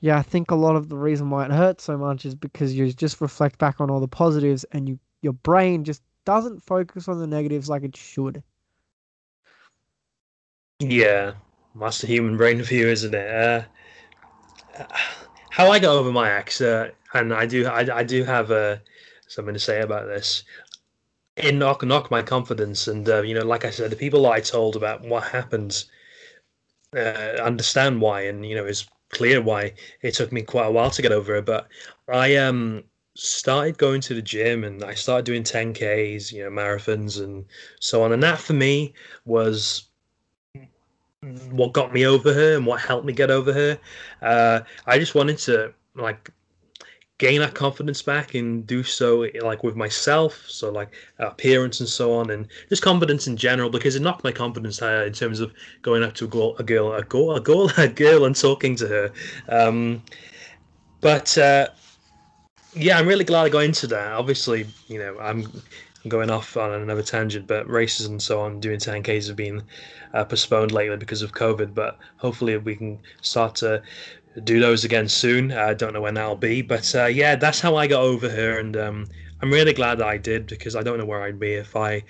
[0.00, 2.74] yeah i think a lot of the reason why it hurts so much is because
[2.74, 7.08] you just reflect back on all the positives and you your brain just doesn't focus
[7.08, 8.42] on the negatives like it should
[10.80, 11.34] Yeah,
[11.74, 13.66] that's the human brain for you, isn't it?
[14.78, 14.84] Uh,
[15.50, 18.50] how I got over my ex, uh, and I do, I, I do have
[19.30, 20.42] something to say about this.
[21.36, 24.40] It knocked knocked my confidence, and uh, you know, like I said, the people I
[24.40, 25.84] told about what happened
[26.94, 30.90] uh, understand why, and you know, it's clear why it took me quite a while
[30.90, 31.46] to get over it.
[31.46, 31.68] But
[32.08, 37.22] I um started going to the gym, and I started doing 10ks, you know, marathons,
[37.22, 37.44] and
[37.78, 38.92] so on, and that for me
[39.24, 39.86] was
[41.50, 43.78] what got me over her and what helped me get over her.
[44.22, 46.30] Uh, I just wanted to like
[47.20, 52.14] gain that confidence back and do so like with myself, so like appearance and so
[52.14, 55.52] on, and just confidence in general because it knocked my confidence higher in terms of
[55.82, 58.74] going up to a girl, a girl, a girl, a girl, a girl, and talking
[58.74, 59.12] to her.
[59.50, 60.02] Um,
[61.02, 61.68] but uh,
[62.74, 64.12] yeah, I'm really glad I got into that.
[64.12, 65.46] Obviously, you know, I'm
[66.08, 69.62] going off on another tangent, but races and so on, doing 10Ks have been
[70.14, 71.74] uh, postponed lately because of COVID.
[71.74, 73.82] But hopefully, we can start to
[74.44, 75.52] do those again soon.
[75.52, 78.58] I don't know when that'll be, but uh, yeah, that's how I got over her,
[78.58, 79.06] and um,
[79.40, 82.04] I'm really glad that I did because I don't know where I'd be if I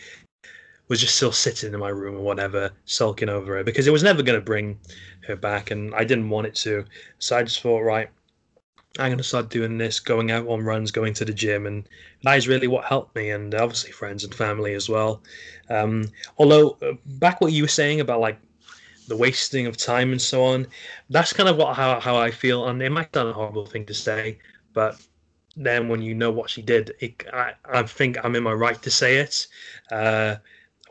[0.89, 4.03] was just still sitting in my room or whatever, sulking over her because it was
[4.03, 4.79] never going to bring
[5.27, 6.85] her back, and I didn't want it to.
[7.19, 8.11] So I just thought, right,
[8.99, 11.89] I'm going to start doing this, going out on runs, going to the gym, and
[12.25, 15.23] that is really what helped me, and obviously friends and family as well.
[15.71, 18.39] Um, although, uh, back what you were saying about like
[19.11, 20.67] the wasting of time and so on,
[21.11, 23.85] that's kind of what how, how I feel, and it might sound a horrible thing
[23.87, 24.39] to say,
[24.73, 24.97] but
[25.57, 28.81] then when you know what she did, it, I, I think I'm in my right
[28.83, 29.49] to say it.
[29.91, 30.37] Uh,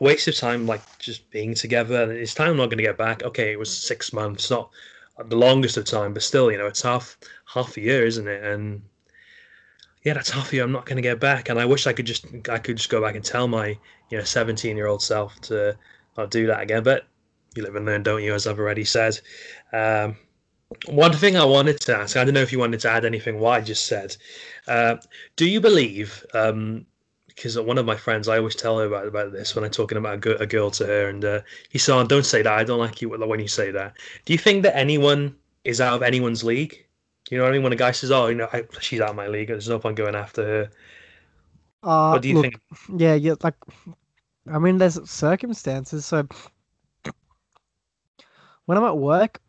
[0.00, 2.12] waste of time, like just being together.
[2.12, 3.22] It's time I'm not going to get back.
[3.22, 4.70] Okay, it was six months, not
[5.28, 8.44] the longest of time, but still, you know, it's half half a year, isn't it?
[8.44, 8.82] And
[10.04, 11.48] yeah, that's half a year I'm not going to get back.
[11.48, 13.78] And I wish I could just I could just go back and tell my
[14.10, 15.76] you know 17 year old self to
[16.18, 16.82] not do that again.
[16.82, 17.06] But
[17.54, 18.34] you live and learn, don't you?
[18.34, 19.18] As I've already said.
[19.72, 20.16] Um,
[20.86, 23.38] one thing I wanted to ask, I don't know if you wanted to add anything
[23.40, 24.16] what I just said.
[24.68, 24.96] Uh,
[25.36, 26.24] do you believe?
[26.34, 26.86] Um,
[27.26, 29.96] because one of my friends, I always tell her about, about this when I'm talking
[29.96, 31.40] about a, girl, a girl to her, and uh,
[31.70, 32.52] he said, "Don't say that.
[32.52, 33.94] I don't like you when you say that."
[34.26, 35.34] Do you think that anyone
[35.64, 36.84] is out of anyone's league?
[37.30, 37.62] You know what I mean?
[37.62, 39.48] When a guy says, "Oh, you know, I, she's out of my league.
[39.48, 40.70] There's no point going after her."
[41.82, 42.60] uh What do you look, think?
[42.96, 43.54] yeah yeah like
[44.52, 46.26] i mean there's circumstances so
[48.70, 49.40] when i'm at work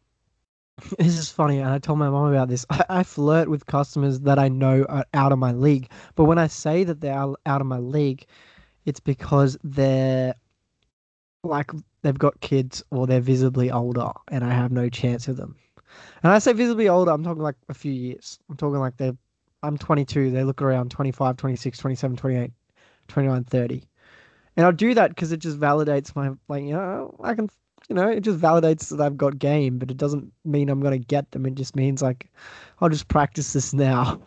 [0.97, 2.65] this is funny, and I told my mom about this.
[2.69, 6.37] I, I flirt with customers that I know are out of my league, but when
[6.37, 8.25] I say that they're out of my league,
[8.85, 10.35] it's because they're
[11.43, 15.55] like they've got kids or they're visibly older, and I have no chance of them.
[16.23, 18.39] And I say visibly older, I'm talking like a few years.
[18.49, 19.17] I'm talking like they're
[19.63, 22.51] I'm 22, they look around 25, 26, 27, 28,
[23.07, 23.83] 29, 30.
[24.57, 27.49] And I'll do that because it just validates my like you know I can
[27.91, 30.97] you know it just validates that I've got game, but it doesn't mean I'm gonna
[30.97, 31.45] get them.
[31.45, 32.31] It just means like
[32.79, 34.21] I'll just practice this now,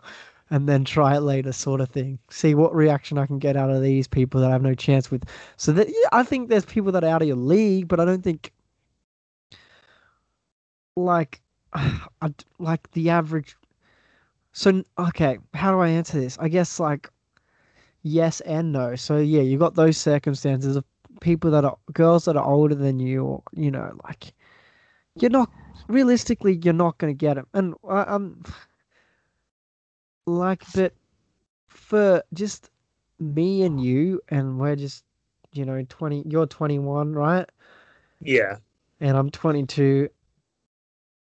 [0.50, 2.18] and then try it later, sort of thing.
[2.28, 5.10] See what reaction I can get out of these people that I have no chance
[5.10, 5.24] with.
[5.56, 8.04] So that yeah, I think there's people that are out of your league, but I
[8.04, 8.52] don't think
[10.94, 11.40] like
[11.72, 13.56] I, like the average.
[14.52, 16.36] So okay, how do I answer this?
[16.38, 17.08] I guess like
[18.02, 18.94] yes and no.
[18.94, 20.84] So yeah, you got those circumstances of
[21.20, 24.34] people that are girls that are older than you, or you know, like
[25.16, 25.50] you're not
[25.88, 27.46] realistically you're not going to get them.
[27.54, 28.42] And I, I'm
[30.26, 30.92] like, but
[31.68, 32.70] for just
[33.18, 35.04] me and you, and we're just
[35.52, 36.22] you know twenty.
[36.26, 37.48] You're twenty one, right?
[38.20, 38.58] Yeah.
[39.00, 40.08] And I'm twenty two.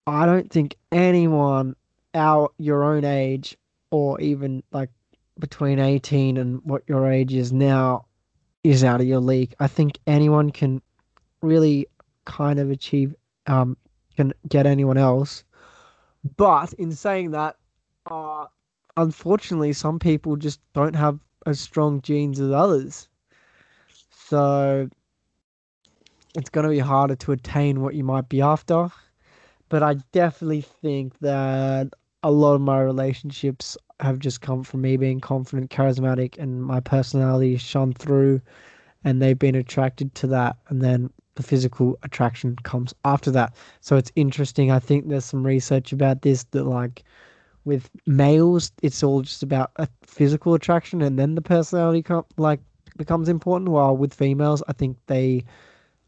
[0.06, 1.76] I don't think anyone
[2.14, 3.56] our your own age
[3.90, 4.90] or even like
[5.38, 8.04] between 18 and what your age is now
[8.64, 9.54] is out of your league.
[9.60, 10.82] I think anyone can
[11.42, 11.86] really
[12.24, 13.14] kind of achieve
[13.46, 13.76] um
[14.16, 15.44] can get anyone else.
[16.36, 17.56] But in saying that,
[18.10, 18.46] uh
[18.96, 23.08] unfortunately some people just don't have as strong genes as others.
[24.10, 24.88] So
[26.34, 28.90] it's going to be harder to attain what you might be after.
[29.68, 31.88] But I definitely think that
[32.22, 36.80] a lot of my relationships have just come from me being confident, charismatic, and my
[36.80, 38.40] personality shone through,
[39.04, 43.54] and they've been attracted to that, and then the physical attraction comes after that.
[43.80, 44.70] So it's interesting.
[44.70, 47.04] I think there's some research about this that like
[47.64, 52.60] with males, it's all just about a physical attraction, and then the personality com- like
[52.96, 53.70] becomes important.
[53.70, 55.44] While with females, I think they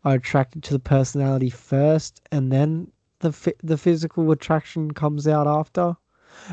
[0.04, 2.90] are attracted to the personality first, and then
[3.20, 5.96] the the physical attraction comes out after.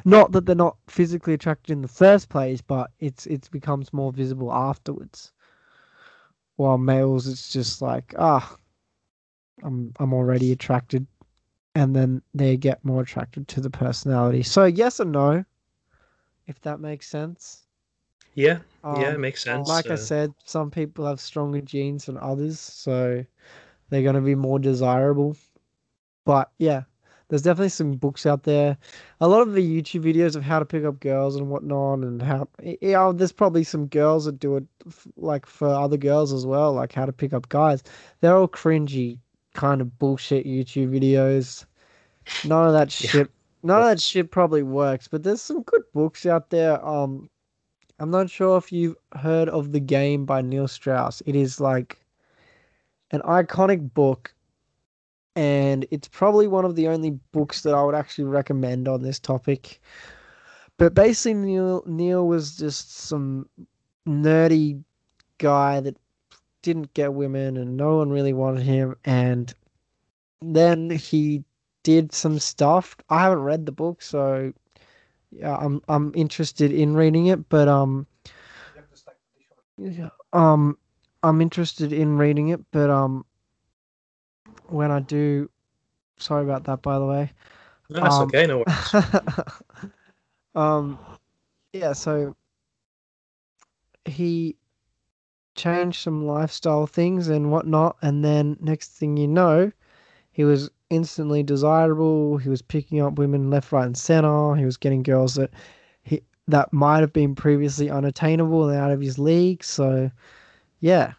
[0.05, 4.11] Not that they're not physically attracted in the first place, but it's it becomes more
[4.11, 5.31] visible afterwards.
[6.55, 8.57] While males, it's just like ah,
[9.63, 11.05] I'm I'm already attracted,
[11.75, 14.43] and then they get more attracted to the personality.
[14.43, 15.45] So yes and no,
[16.47, 17.63] if that makes sense.
[18.35, 19.67] Yeah, um, yeah, it makes sense.
[19.67, 19.93] Like uh...
[19.93, 23.25] I said, some people have stronger genes than others, so
[23.89, 25.35] they're going to be more desirable.
[26.23, 26.83] But yeah,
[27.29, 28.77] there's definitely some books out there.
[29.19, 32.21] A lot of the YouTube videos of how to pick up girls and whatnot, and
[32.21, 32.47] how
[32.81, 34.65] yeah, there's probably some girls that do it
[35.17, 37.83] like for other girls as well, like how to pick up guys.
[38.21, 39.19] They're all cringy
[39.53, 41.65] kind of bullshit YouTube videos.
[42.45, 43.29] None of that shit.
[43.63, 46.83] None of that shit probably works, but there's some good books out there.
[46.85, 47.29] Um,
[47.99, 51.21] I'm not sure if you've heard of The Game by Neil Strauss.
[51.25, 51.97] It is like
[53.11, 54.33] an iconic book
[55.37, 59.19] and it's probably one of the only books that I would actually recommend on this
[59.19, 59.79] topic.
[60.77, 63.47] But basically, Neil Neil was just some
[64.07, 64.81] nerdy
[65.37, 65.95] guy that
[66.63, 68.95] didn't get women, and no one really wanted him.
[69.05, 69.53] And
[70.41, 71.43] then he
[71.83, 72.95] did some stuff.
[73.11, 74.51] I haven't read the book, so
[75.31, 77.47] yeah, I'm I'm interested in reading it.
[77.49, 78.07] But um,
[79.77, 80.79] yeah, um,
[81.21, 83.23] I'm interested in reading it, but um,
[84.69, 85.49] when I do.
[86.17, 87.31] Sorry about that, by the way.
[87.89, 88.47] No, that's um, okay.
[88.47, 89.05] No worries.
[90.55, 90.99] um,
[91.73, 91.93] yeah.
[91.93, 92.35] So
[94.05, 94.55] he
[95.55, 99.71] changed some lifestyle things and whatnot, and then next thing you know,
[100.31, 102.37] he was instantly desirable.
[102.37, 104.55] He was picking up women left, right, and center.
[104.55, 105.51] He was getting girls that
[106.03, 109.63] he that might have been previously unattainable and out of his league.
[109.63, 110.09] So,
[110.79, 111.13] yeah,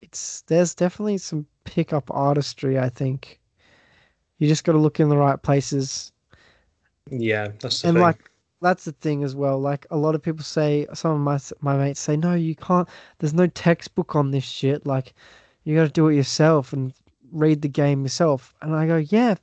[0.00, 2.78] it's there's definitely some pickup artistry.
[2.78, 3.38] I think
[4.38, 6.12] you just got to look in the right places.
[7.10, 8.02] Yeah, that's the and thing.
[8.02, 8.30] like
[8.62, 9.60] that's the thing as well.
[9.60, 12.88] Like a lot of people say, some of my my mates say, no, you can't.
[13.18, 14.86] There's no textbook on this shit.
[14.86, 15.14] Like
[15.64, 16.92] you got to do it yourself and
[17.32, 18.54] read the game yourself.
[18.62, 19.34] And I go, yeah,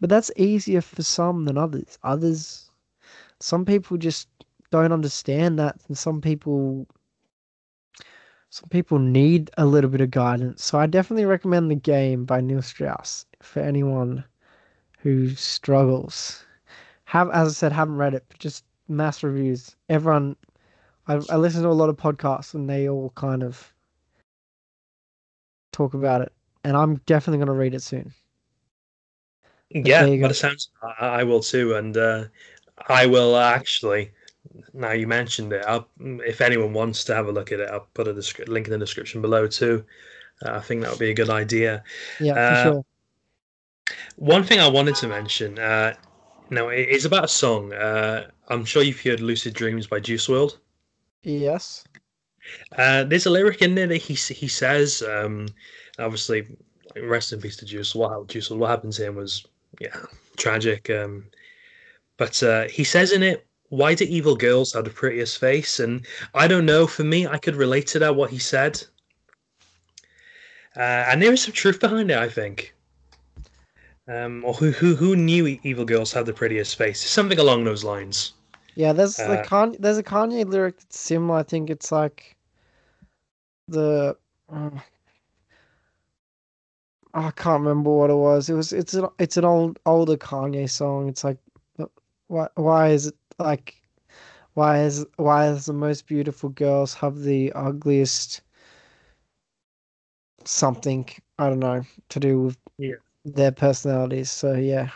[0.00, 1.98] but that's easier for some than others.
[2.02, 2.70] Others,
[3.40, 4.28] some people just
[4.70, 6.86] don't understand that, and some people
[8.50, 10.64] some people need a little bit of guidance.
[10.64, 14.24] So I definitely recommend the game by Neil Strauss for anyone
[14.98, 16.44] who struggles.
[17.04, 19.76] Have as I said, haven't read it, but just mass reviews.
[19.88, 20.36] Everyone,
[21.06, 23.72] I, I listen to a lot of podcasts and they all kind of
[25.72, 26.32] talk about it,
[26.64, 28.12] and I'm definitely going to read it soon.
[29.70, 30.70] yeah, but it sounds.
[30.82, 32.24] I, I, will too, and uh,
[32.88, 34.10] I will actually.
[34.72, 35.64] Now you mentioned it.
[35.66, 38.66] I'll, if anyone wants to have a look at it, I'll put a descri- link
[38.66, 39.84] in the description below too.
[40.44, 41.82] Uh, I think that would be a good idea.
[42.20, 42.84] Yeah, for uh, sure.
[44.16, 45.58] One thing I wanted to mention.
[45.58, 45.94] Uh,
[46.50, 47.72] now it is about a song.
[47.72, 50.56] Uh, I'm sure you've heard "Lucid Dreams" by Juice WRLD.
[51.22, 51.84] Yes.
[52.76, 55.48] Uh, there's a lyric in there that he he says, um,
[55.98, 56.46] obviously,
[56.96, 57.94] rest in peace to Juice.
[57.94, 58.50] What Juice?
[58.50, 59.46] What happened to him was
[59.80, 59.96] yeah
[60.36, 60.88] tragic.
[60.90, 61.24] Um,
[62.16, 66.06] but uh, he says in it, "Why do evil girls have the prettiest face?" And
[66.34, 66.86] I don't know.
[66.86, 68.82] For me, I could relate to that what he said,
[70.76, 72.18] uh, and there is some truth behind it.
[72.18, 72.74] I think.
[74.08, 77.00] Um, or who who who knew evil girls have the prettiest face?
[77.00, 78.32] Something along those lines.
[78.74, 81.40] Yeah, there's uh, Kanye, there's a Kanye lyric that's similar.
[81.40, 82.36] I think it's like
[83.66, 84.16] the
[84.50, 84.70] uh,
[87.12, 88.48] I can't remember what it was.
[88.48, 91.08] It was it's an it's an old older Kanye song.
[91.08, 91.38] It's like
[92.28, 93.74] why why is it like
[94.54, 98.40] why is why is the most beautiful girls have the ugliest
[100.44, 101.08] something
[101.38, 102.94] I don't know to do with yeah.
[103.24, 104.30] their personalities.
[104.30, 104.90] So yeah.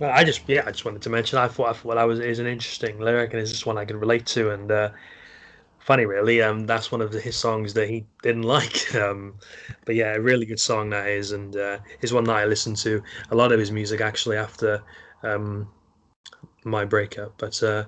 [0.00, 1.38] I just yeah, I just wanted to mention.
[1.38, 3.84] I thought I thought that was is an interesting lyric, and it's just one I
[3.84, 4.50] can relate to.
[4.50, 4.90] And uh,
[5.78, 8.94] funny, really, um, that's one of the, his songs that he didn't like.
[8.94, 9.34] Um,
[9.84, 12.78] but yeah, a really good song that is, and uh, is one that I listened
[12.78, 14.82] to a lot of his music actually after
[15.22, 15.68] um,
[16.64, 17.34] my breakup.
[17.38, 17.84] But uh,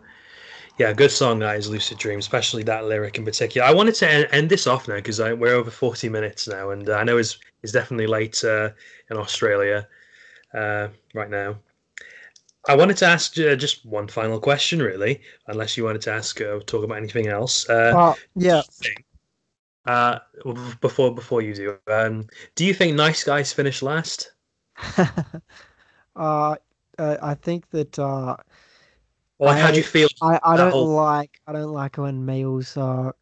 [0.79, 3.67] yeah, good song that is "Lucid Dream," especially that lyric in particular.
[3.67, 6.89] I wanted to end, end this off now because we're over forty minutes now, and
[6.89, 8.71] uh, I know it's it's definitely late uh,
[9.11, 9.87] in Australia
[10.53, 11.57] uh, right now.
[12.67, 16.41] I wanted to ask uh, just one final question, really, unless you wanted to ask
[16.41, 17.69] or uh, talk about anything else.
[17.69, 18.63] Uh, yeah.
[19.87, 20.19] Uh,
[20.81, 24.33] before before you do, um, do you think Nice Guys finish last?
[26.17, 26.57] uh,
[26.99, 27.99] I think that.
[29.45, 30.09] Like, how do you feel?
[30.23, 30.89] I, I don't whole...
[30.89, 33.15] like I don't like when males are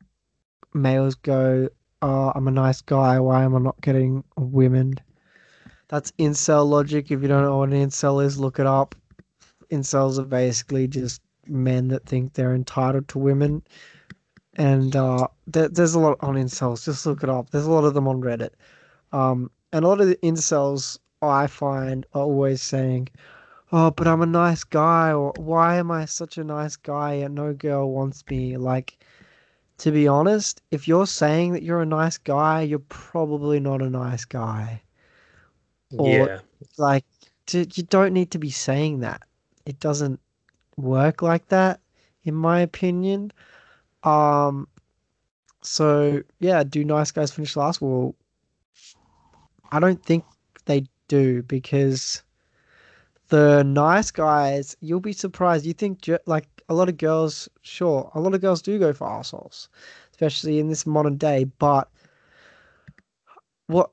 [0.75, 1.69] males go.
[2.01, 3.21] Oh, I'm a nice guy.
[3.21, 4.95] Why am I not getting women?
[5.89, 7.11] That's incel logic.
[7.11, 8.95] If you don't know what an incel is, look it up
[9.73, 13.63] incels are basically just men that think they're entitled to women.
[14.55, 16.85] And uh, there, there's a lot on incels.
[16.85, 17.51] Just look it up.
[17.51, 18.51] There's a lot of them on Reddit.
[19.13, 23.09] Um, and a lot of the incels I find are always saying,
[23.73, 27.35] "Oh, but I'm a nice guy," or "Why am I such a nice guy and
[27.35, 28.99] no girl wants me?" Like,
[29.79, 33.91] to be honest, if you're saying that you're a nice guy, you're probably not a
[33.91, 34.83] nice guy.
[35.99, 36.41] Or, yeah.
[36.79, 37.05] Like,
[37.53, 39.23] you don't need to be saying that
[39.67, 40.21] it doesn't
[40.77, 41.81] work like that,
[42.25, 43.33] in my opinion.
[44.05, 44.69] Um,
[45.63, 47.81] so yeah, do nice guys finish last?
[47.81, 48.15] Well,
[49.71, 50.25] I don't think
[50.67, 52.23] they do because
[53.33, 55.65] the nice guys, you'll be surprised.
[55.65, 59.09] You think like a lot of girls, sure, a lot of girls do go for
[59.09, 59.71] assholes,
[60.11, 61.45] especially in this modern day.
[61.45, 61.89] But
[63.69, 63.91] what,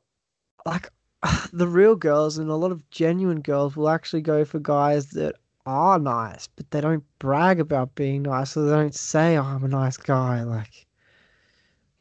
[0.66, 0.90] like,
[1.54, 5.36] the real girls and a lot of genuine girls will actually go for guys that
[5.66, 9.64] are nice, but they don't brag about being nice, so they don't say, oh, I'm
[9.64, 10.44] a nice guy.
[10.44, 10.86] Like,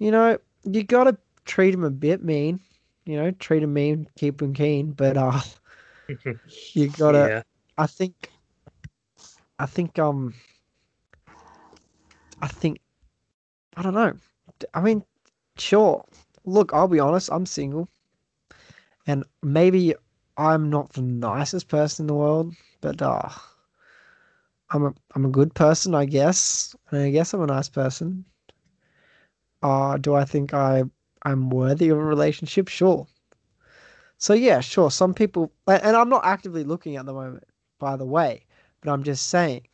[0.01, 2.59] you know, you gotta treat them a bit mean,
[3.07, 5.41] you know, treat them mean, keep them keen, but uh,
[6.75, 7.43] you gotta, yeah.
[7.77, 8.31] I think,
[9.59, 10.35] I think, um,
[12.43, 12.81] I think,
[13.77, 14.15] I don't know.
[14.75, 15.05] I mean,
[15.57, 16.05] sure.
[16.45, 17.89] Look, I'll be honest, I'm single.
[19.07, 19.95] And maybe
[20.37, 23.29] I'm not the nicest person in the world, but uh
[24.71, 26.75] I'm a I'm a good person, I guess.
[26.91, 28.25] And I guess I'm a nice person.
[29.63, 30.85] Uh do I think I
[31.23, 32.69] I'm worthy of a relationship?
[32.69, 33.07] Sure.
[34.19, 34.91] So yeah, sure.
[34.91, 37.45] Some people and I'm not actively looking at the moment,
[37.79, 38.45] by the way,
[38.81, 39.67] but I'm just saying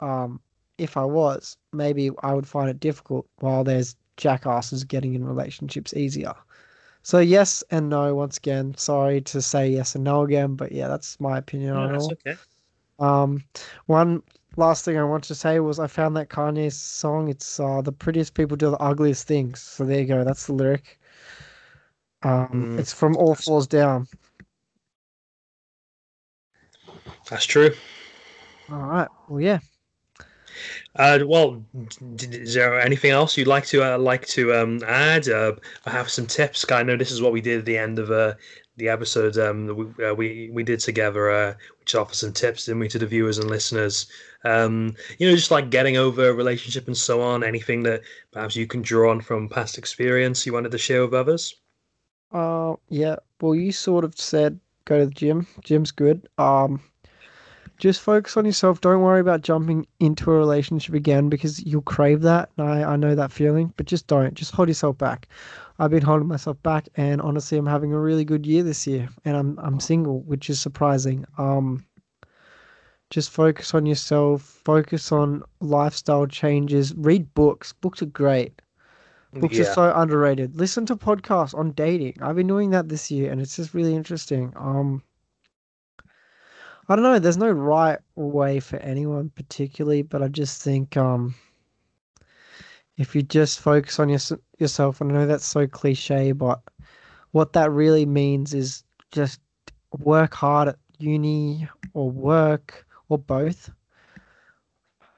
[0.00, 0.40] um
[0.76, 5.94] if I was, maybe I would find it difficult while there's jackasses getting in relationships
[5.94, 6.34] easier.
[7.02, 8.74] So yes and no once again.
[8.76, 11.98] Sorry to say yes and no again, but yeah, that's my opinion no, on it
[11.98, 12.12] all.
[12.12, 12.36] Okay.
[12.98, 13.44] Um,
[13.86, 14.22] one
[14.56, 17.28] last thing I want to say was I found that Kanye song.
[17.28, 19.60] It's uh, the prettiest people do the ugliest things.
[19.60, 20.24] So there you go.
[20.24, 20.98] That's the lyric.
[22.24, 22.78] Um, mm.
[22.78, 24.08] It's from All Falls Down.
[27.28, 27.74] That's true.
[28.70, 29.08] All right.
[29.28, 29.60] Well, yeah.
[30.96, 31.62] Uh, well,
[32.18, 35.28] is there anything else you'd like to uh, like to um, add?
[35.28, 35.52] Uh,
[35.86, 36.64] I have some tips.
[36.70, 38.34] I know this is what we did at the end of uh,
[38.76, 42.66] the episode um, that we, uh, we we did together, uh, which offers some tips,
[42.66, 44.06] didn't we, to the viewers and listeners?
[44.44, 47.42] Um, you know, just like getting over a relationship and so on.
[47.42, 51.14] Anything that perhaps you can draw on from past experience you wanted to share with
[51.14, 51.56] others?
[52.34, 53.16] Uh, yeah.
[53.40, 55.46] Well, you sort of said go to the gym.
[55.62, 56.28] Gym's good.
[56.36, 56.82] Um,
[57.78, 58.80] just focus on yourself.
[58.80, 62.50] Don't worry about jumping into a relationship again because you'll crave that.
[62.58, 64.34] I, I know that feeling, but just don't.
[64.34, 65.28] Just hold yourself back.
[65.78, 69.08] I've been holding myself back, and honestly, I'm having a really good year this year,
[69.24, 71.24] and I'm I'm single, which is surprising.
[71.38, 71.84] Um,
[73.10, 74.42] just focus on yourself.
[74.42, 76.94] Focus on lifestyle changes.
[76.96, 77.72] Read books.
[77.72, 78.60] Books are great.
[79.40, 80.56] Books are so underrated.
[80.56, 82.18] Listen to podcasts on dating.
[82.20, 84.52] I've been doing that this year, and it's just really interesting.
[84.56, 85.02] Um,
[86.88, 87.18] I don't know.
[87.18, 91.34] There's no right way for anyone particularly, but I just think um,
[92.96, 94.20] if you just focus on your,
[94.58, 96.60] yourself, and I know that's so cliche, but
[97.32, 99.40] what that really means is just
[99.98, 103.70] work hard at uni or work or both.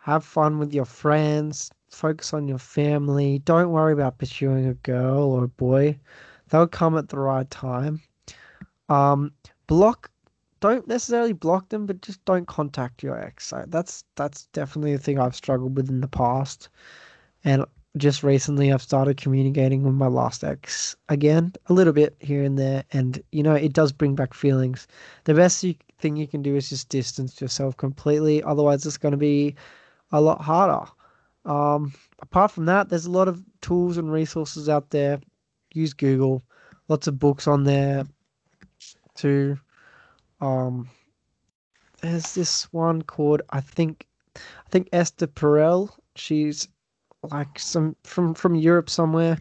[0.01, 1.71] Have fun with your friends.
[1.97, 3.39] Focus on your family.
[3.39, 5.99] Don't worry about pursuing a girl or a boy.
[6.51, 8.03] They'll come at the right time.
[8.91, 9.33] Um,
[9.67, 10.11] block.
[10.61, 13.47] Don't necessarily block them, but just don't contact your ex.
[13.47, 16.69] So that's that's definitely a thing I've struggled with in the past.
[17.45, 17.65] And
[17.97, 22.59] just recently, I've started communicating with my last ex again, a little bit here and
[22.59, 22.85] there.
[22.93, 24.87] And you know, it does bring back feelings.
[25.25, 28.43] The best you, thing you can do is just distance yourself completely.
[28.43, 29.57] Otherwise, it's going to be
[30.13, 30.91] a lot harder.
[31.47, 35.21] Um, apart from that, there's a lot of tools and resources out there.
[35.73, 36.43] Use Google,
[36.89, 38.05] lots of books on there
[39.15, 39.59] too.
[40.41, 40.89] Um,
[42.03, 45.91] there's this one called I think I think Esther Perel.
[46.15, 46.69] She's
[47.23, 49.39] like some from from Europe somewhere.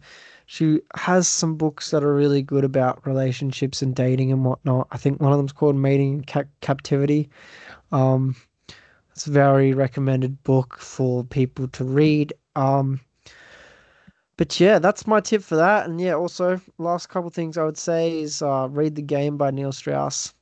[0.47, 4.87] She has some books that are really good about relationships and dating and whatnot.
[4.91, 7.29] I think one of them's called Mating in Ca- Captivity.
[7.91, 8.35] Um,
[9.15, 12.33] it's a very recommended book for people to read.
[12.57, 12.99] Um,
[14.35, 15.87] but yeah, that's my tip for that.
[15.87, 19.51] And yeah, also last couple things I would say is uh, read the game by
[19.51, 20.33] Neil Strauss.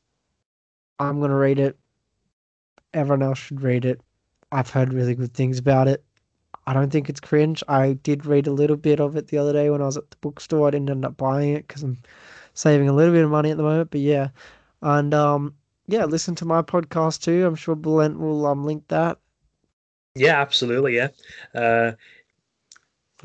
[0.99, 1.77] I'm gonna read it.
[2.95, 4.01] Everyone else should read it.
[4.51, 6.03] I've heard really good things about it.
[6.65, 7.63] I don't think it's cringe.
[7.67, 10.09] I did read a little bit of it the other day when I was at
[10.09, 10.67] the bookstore.
[10.67, 11.99] I didn't end up buying it because I'm
[12.55, 13.91] saving a little bit of money at the moment.
[13.91, 14.29] But yeah,
[14.81, 15.53] and um,
[15.87, 17.45] yeah, listen to my podcast too.
[17.45, 19.17] I'm sure Bulent will um link that.
[20.15, 20.95] Yeah, absolutely.
[20.95, 21.07] Yeah,
[21.55, 21.93] uh,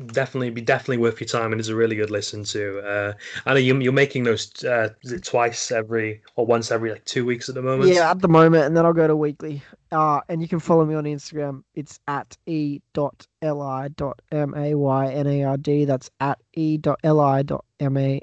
[0.07, 2.79] definitely be definitely worth your time, and it's a really good listen to.
[2.79, 3.13] Uh,
[3.45, 7.05] I know you, you're making those uh, is it twice every or once every like
[7.05, 7.93] two weeks at the moment.
[7.93, 9.61] Yeah, at the moment, and then I'll go to weekly.
[9.91, 11.63] Uh, and you can follow me on Instagram.
[11.75, 15.85] It's at e dot l i dot m a y n a r d.
[15.85, 18.21] That's at e dot l i dot m a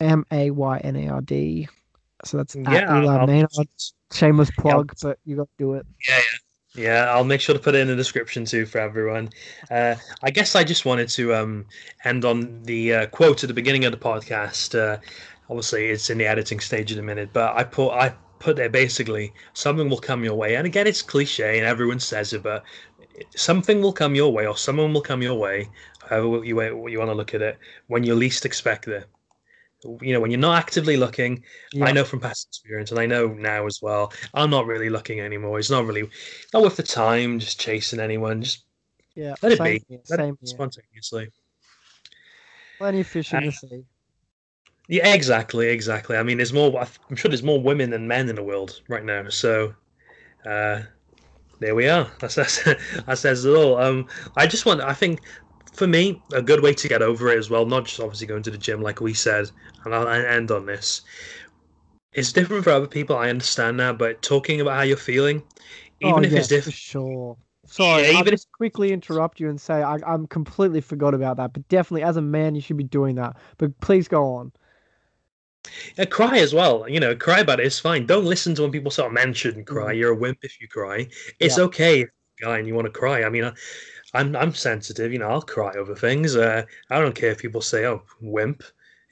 [0.00, 1.68] m a y n a r d.
[2.24, 3.02] So that's at yeah.
[3.02, 3.68] Eli Maynard.
[4.12, 5.86] Shameless plug, but you got to do it.
[6.08, 6.20] Yeah,
[6.76, 7.12] yeah, yeah.
[7.12, 9.30] I'll make sure to put it in the description too for everyone.
[9.70, 11.66] Uh, I guess I just wanted to um,
[12.04, 14.78] end on the uh, quote at the beginning of the podcast.
[14.78, 14.98] Uh,
[15.50, 18.68] obviously, it's in the editing stage in a minute, but I put I put there
[18.68, 22.62] basically something will come your way, and again, it's cliche and everyone says it, but
[23.34, 25.68] something will come your way, or someone will come your way,
[26.08, 27.58] however you you want to look at it,
[27.88, 29.08] when you least expect it.
[30.00, 31.86] You know, when you're not actively looking, Yeah.
[31.86, 34.12] I know from past experience, and I know now as well.
[34.32, 35.58] I'm not really looking anymore.
[35.58, 36.08] It's not really
[36.52, 38.42] not worth the time just chasing anyone.
[38.42, 38.64] Just
[39.14, 39.84] Yeah, let it same be.
[39.88, 41.30] Here, let same it spontaneously.
[42.78, 43.84] Plenty of fish in the sea.
[44.88, 46.16] Yeah, exactly, exactly.
[46.16, 46.78] I mean, there's more.
[47.08, 49.28] I'm sure there's more women than men in the world right now.
[49.28, 49.74] So,
[50.46, 50.82] uh,
[51.60, 52.10] there we are.
[52.20, 52.62] That's, that's
[53.06, 53.78] that says it all.
[53.78, 54.06] Um,
[54.36, 54.80] I just want.
[54.80, 55.20] I think
[55.74, 58.42] for me, a good way to get over it as well, not just obviously going
[58.44, 59.50] to the gym like we said,
[59.84, 61.02] and I'll end on this.
[62.12, 63.16] It's different for other people.
[63.16, 65.42] I understand that, but talking about how you're feeling,
[66.02, 66.64] oh, even oh, if yes, it's different.
[66.64, 67.36] for sure.
[67.66, 71.52] Sorry, Yeah, I'll just quickly interrupt you and say I, I'm completely forgot about that.
[71.52, 73.36] But definitely, as a man, you should be doing that.
[73.58, 74.52] But please go on.
[75.96, 76.88] Yeah, cry as well.
[76.88, 77.66] You know, cry about it.
[77.66, 78.06] It's fine.
[78.06, 79.94] Don't listen to when people say, oh, men shouldn't cry.
[79.94, 79.98] Mm.
[79.98, 81.08] You're a wimp if you cry.
[81.40, 81.64] It's Yeah.
[81.64, 82.08] okay, if
[82.40, 83.24] you're a guy, and you want to cry.
[83.24, 83.52] I mean, I,
[84.14, 85.12] I'm I'm sensitive.
[85.12, 86.36] You know, I'll cry over things.
[86.36, 88.62] Uh, I don't care if people say, oh, wimp.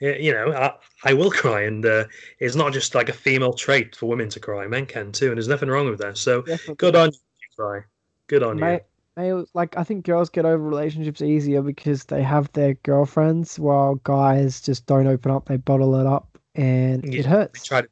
[0.00, 0.74] You know, I,
[1.04, 2.06] I will cry, and uh,
[2.40, 4.66] it's not just like a female trait for women to cry.
[4.66, 6.18] Men can too, and there's nothing wrong with that.
[6.18, 6.76] So Definitely.
[6.76, 7.18] good on you,
[7.56, 7.80] cry.
[8.26, 8.80] Good on you.
[9.16, 13.96] Mate, like I think girls get over relationships easier because they have their girlfriends, while
[13.96, 15.46] guys just don't open up.
[15.46, 17.68] They bottle it up, and Yeah, it hurts.
[17.68, 17.88] To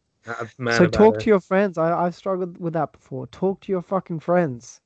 [0.70, 1.20] So talk it.
[1.20, 1.78] to your friends.
[1.78, 3.26] I I've struggled with that before.
[3.28, 4.80] Talk to your fucking friends.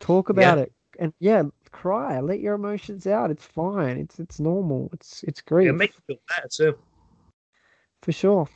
[0.00, 2.20] Talk about it, and yeah, cry.
[2.20, 3.30] Let your emotions out.
[3.30, 3.98] It's fine.
[3.98, 4.90] It's it's normal.
[4.92, 6.78] It's it's grief Yeah, make you feel better too.
[8.02, 8.48] for sure.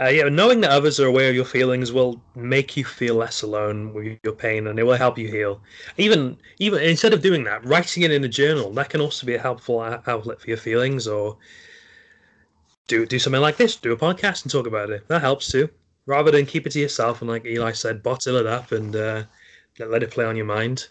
[0.00, 3.42] Uh, yeah, knowing that others are aware of your feelings will make you feel less
[3.42, 5.60] alone with your pain, and it will help you heal.
[5.96, 9.34] Even even instead of doing that, writing it in a journal that can also be
[9.34, 11.06] a helpful outlet for your feelings.
[11.06, 11.36] Or
[12.86, 15.06] do do something like this, do a podcast and talk about it.
[15.08, 15.68] That helps too.
[16.06, 19.24] Rather than keep it to yourself and like Eli said, bottle it up and uh,
[19.78, 20.88] let it play on your mind.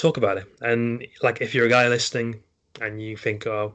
[0.00, 0.46] Talk about it.
[0.62, 2.42] And like if you're a guy listening
[2.80, 3.74] and you think, oh,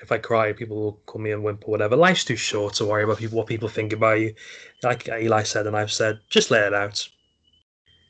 [0.00, 1.94] if I cry, people will call me a wimp or whatever.
[1.94, 4.34] Life's too short to worry about people, what people think about you.
[4.82, 7.06] Like Eli said, and I've said, just let it out.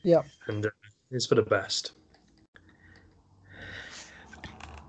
[0.04, 0.22] Yeah.
[0.46, 0.70] And uh,
[1.10, 1.90] it's for the best.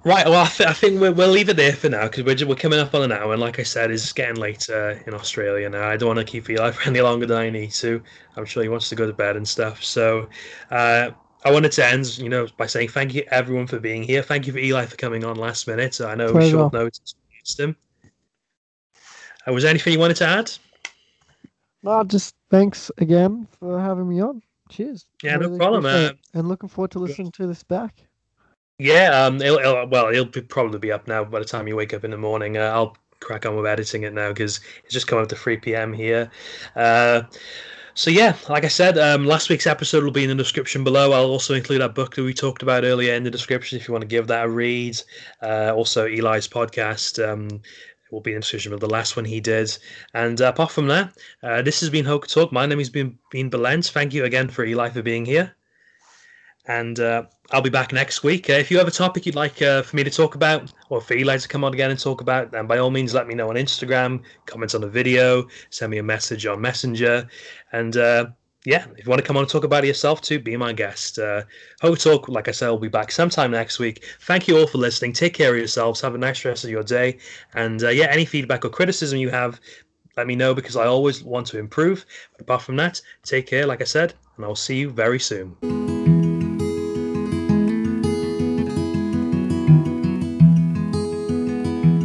[0.03, 0.27] Right.
[0.27, 2.55] Well, I, th- I think we'll, we'll leave it there for now because we're, we're
[2.55, 5.67] coming up on an hour, and like I said, it's getting late uh, in Australia
[5.71, 5.89] now.
[5.89, 7.99] I don't want to keep Eli for any longer than I need to.
[8.35, 9.83] I'm sure he wants to go to bed and stuff.
[9.83, 10.29] So,
[10.69, 11.11] uh,
[11.43, 14.21] I wanted to end, you know, by saying thank you everyone for being here.
[14.21, 15.99] Thank you for Eli for coming on last minute.
[16.01, 16.57] I know Pleasure.
[16.57, 17.15] short notice
[17.57, 17.75] him.
[19.47, 20.51] Uh, was there anything you wanted to add?
[21.81, 24.41] No, just thanks again for having me on.
[24.69, 25.05] Cheers.
[25.23, 25.85] Yeah, I no problem.
[25.85, 27.95] Uh, and looking forward to listening to this back.
[28.77, 31.75] Yeah, um, it'll, it'll, well, it'll be, probably be up now by the time you
[31.75, 32.57] wake up in the morning.
[32.57, 35.57] Uh, I'll crack on with editing it now because it's just come up to 3
[35.57, 35.91] p.m.
[35.93, 36.29] here.
[36.75, 37.23] Uh,
[37.99, 41.11] so yeah, like I said, um, last week's episode will be in the description below.
[41.11, 43.91] I'll also include that book that we talked about earlier in the description if you
[43.91, 44.97] want to give that a read.
[45.43, 47.61] Uh, also, Eli's podcast um,
[48.09, 49.77] will be in the description of the last one he did.
[50.13, 52.53] And uh, apart from that, uh, this has been Hoca Talk.
[52.53, 53.81] My name has Bulent been.
[53.81, 55.57] Thank you again for Eli for being here.
[56.65, 58.49] And uh, I'll be back next week.
[58.49, 61.01] Uh, if you have a topic you'd like uh, for me to talk about, or
[61.01, 63.33] for Eli to come on again and talk about, then by all means let me
[63.33, 67.27] know on Instagram, comment on the video, send me a message on Messenger.
[67.71, 68.27] And uh,
[68.65, 70.73] yeah, if you want to come on and talk about it yourself too, be my
[70.73, 71.17] guest.
[71.17, 71.43] Uh,
[71.81, 74.05] Hoca Talk, like I said, will be back sometime next week.
[74.21, 75.13] Thank you all for listening.
[75.13, 76.01] Take care of yourselves.
[76.01, 77.17] Have a nice rest of your day.
[77.53, 79.59] And uh, yeah, any feedback or criticism you have,
[80.17, 82.05] let me know because I always want to improve.
[82.33, 85.98] But apart from that, take care, like I said, and I'll see you very soon.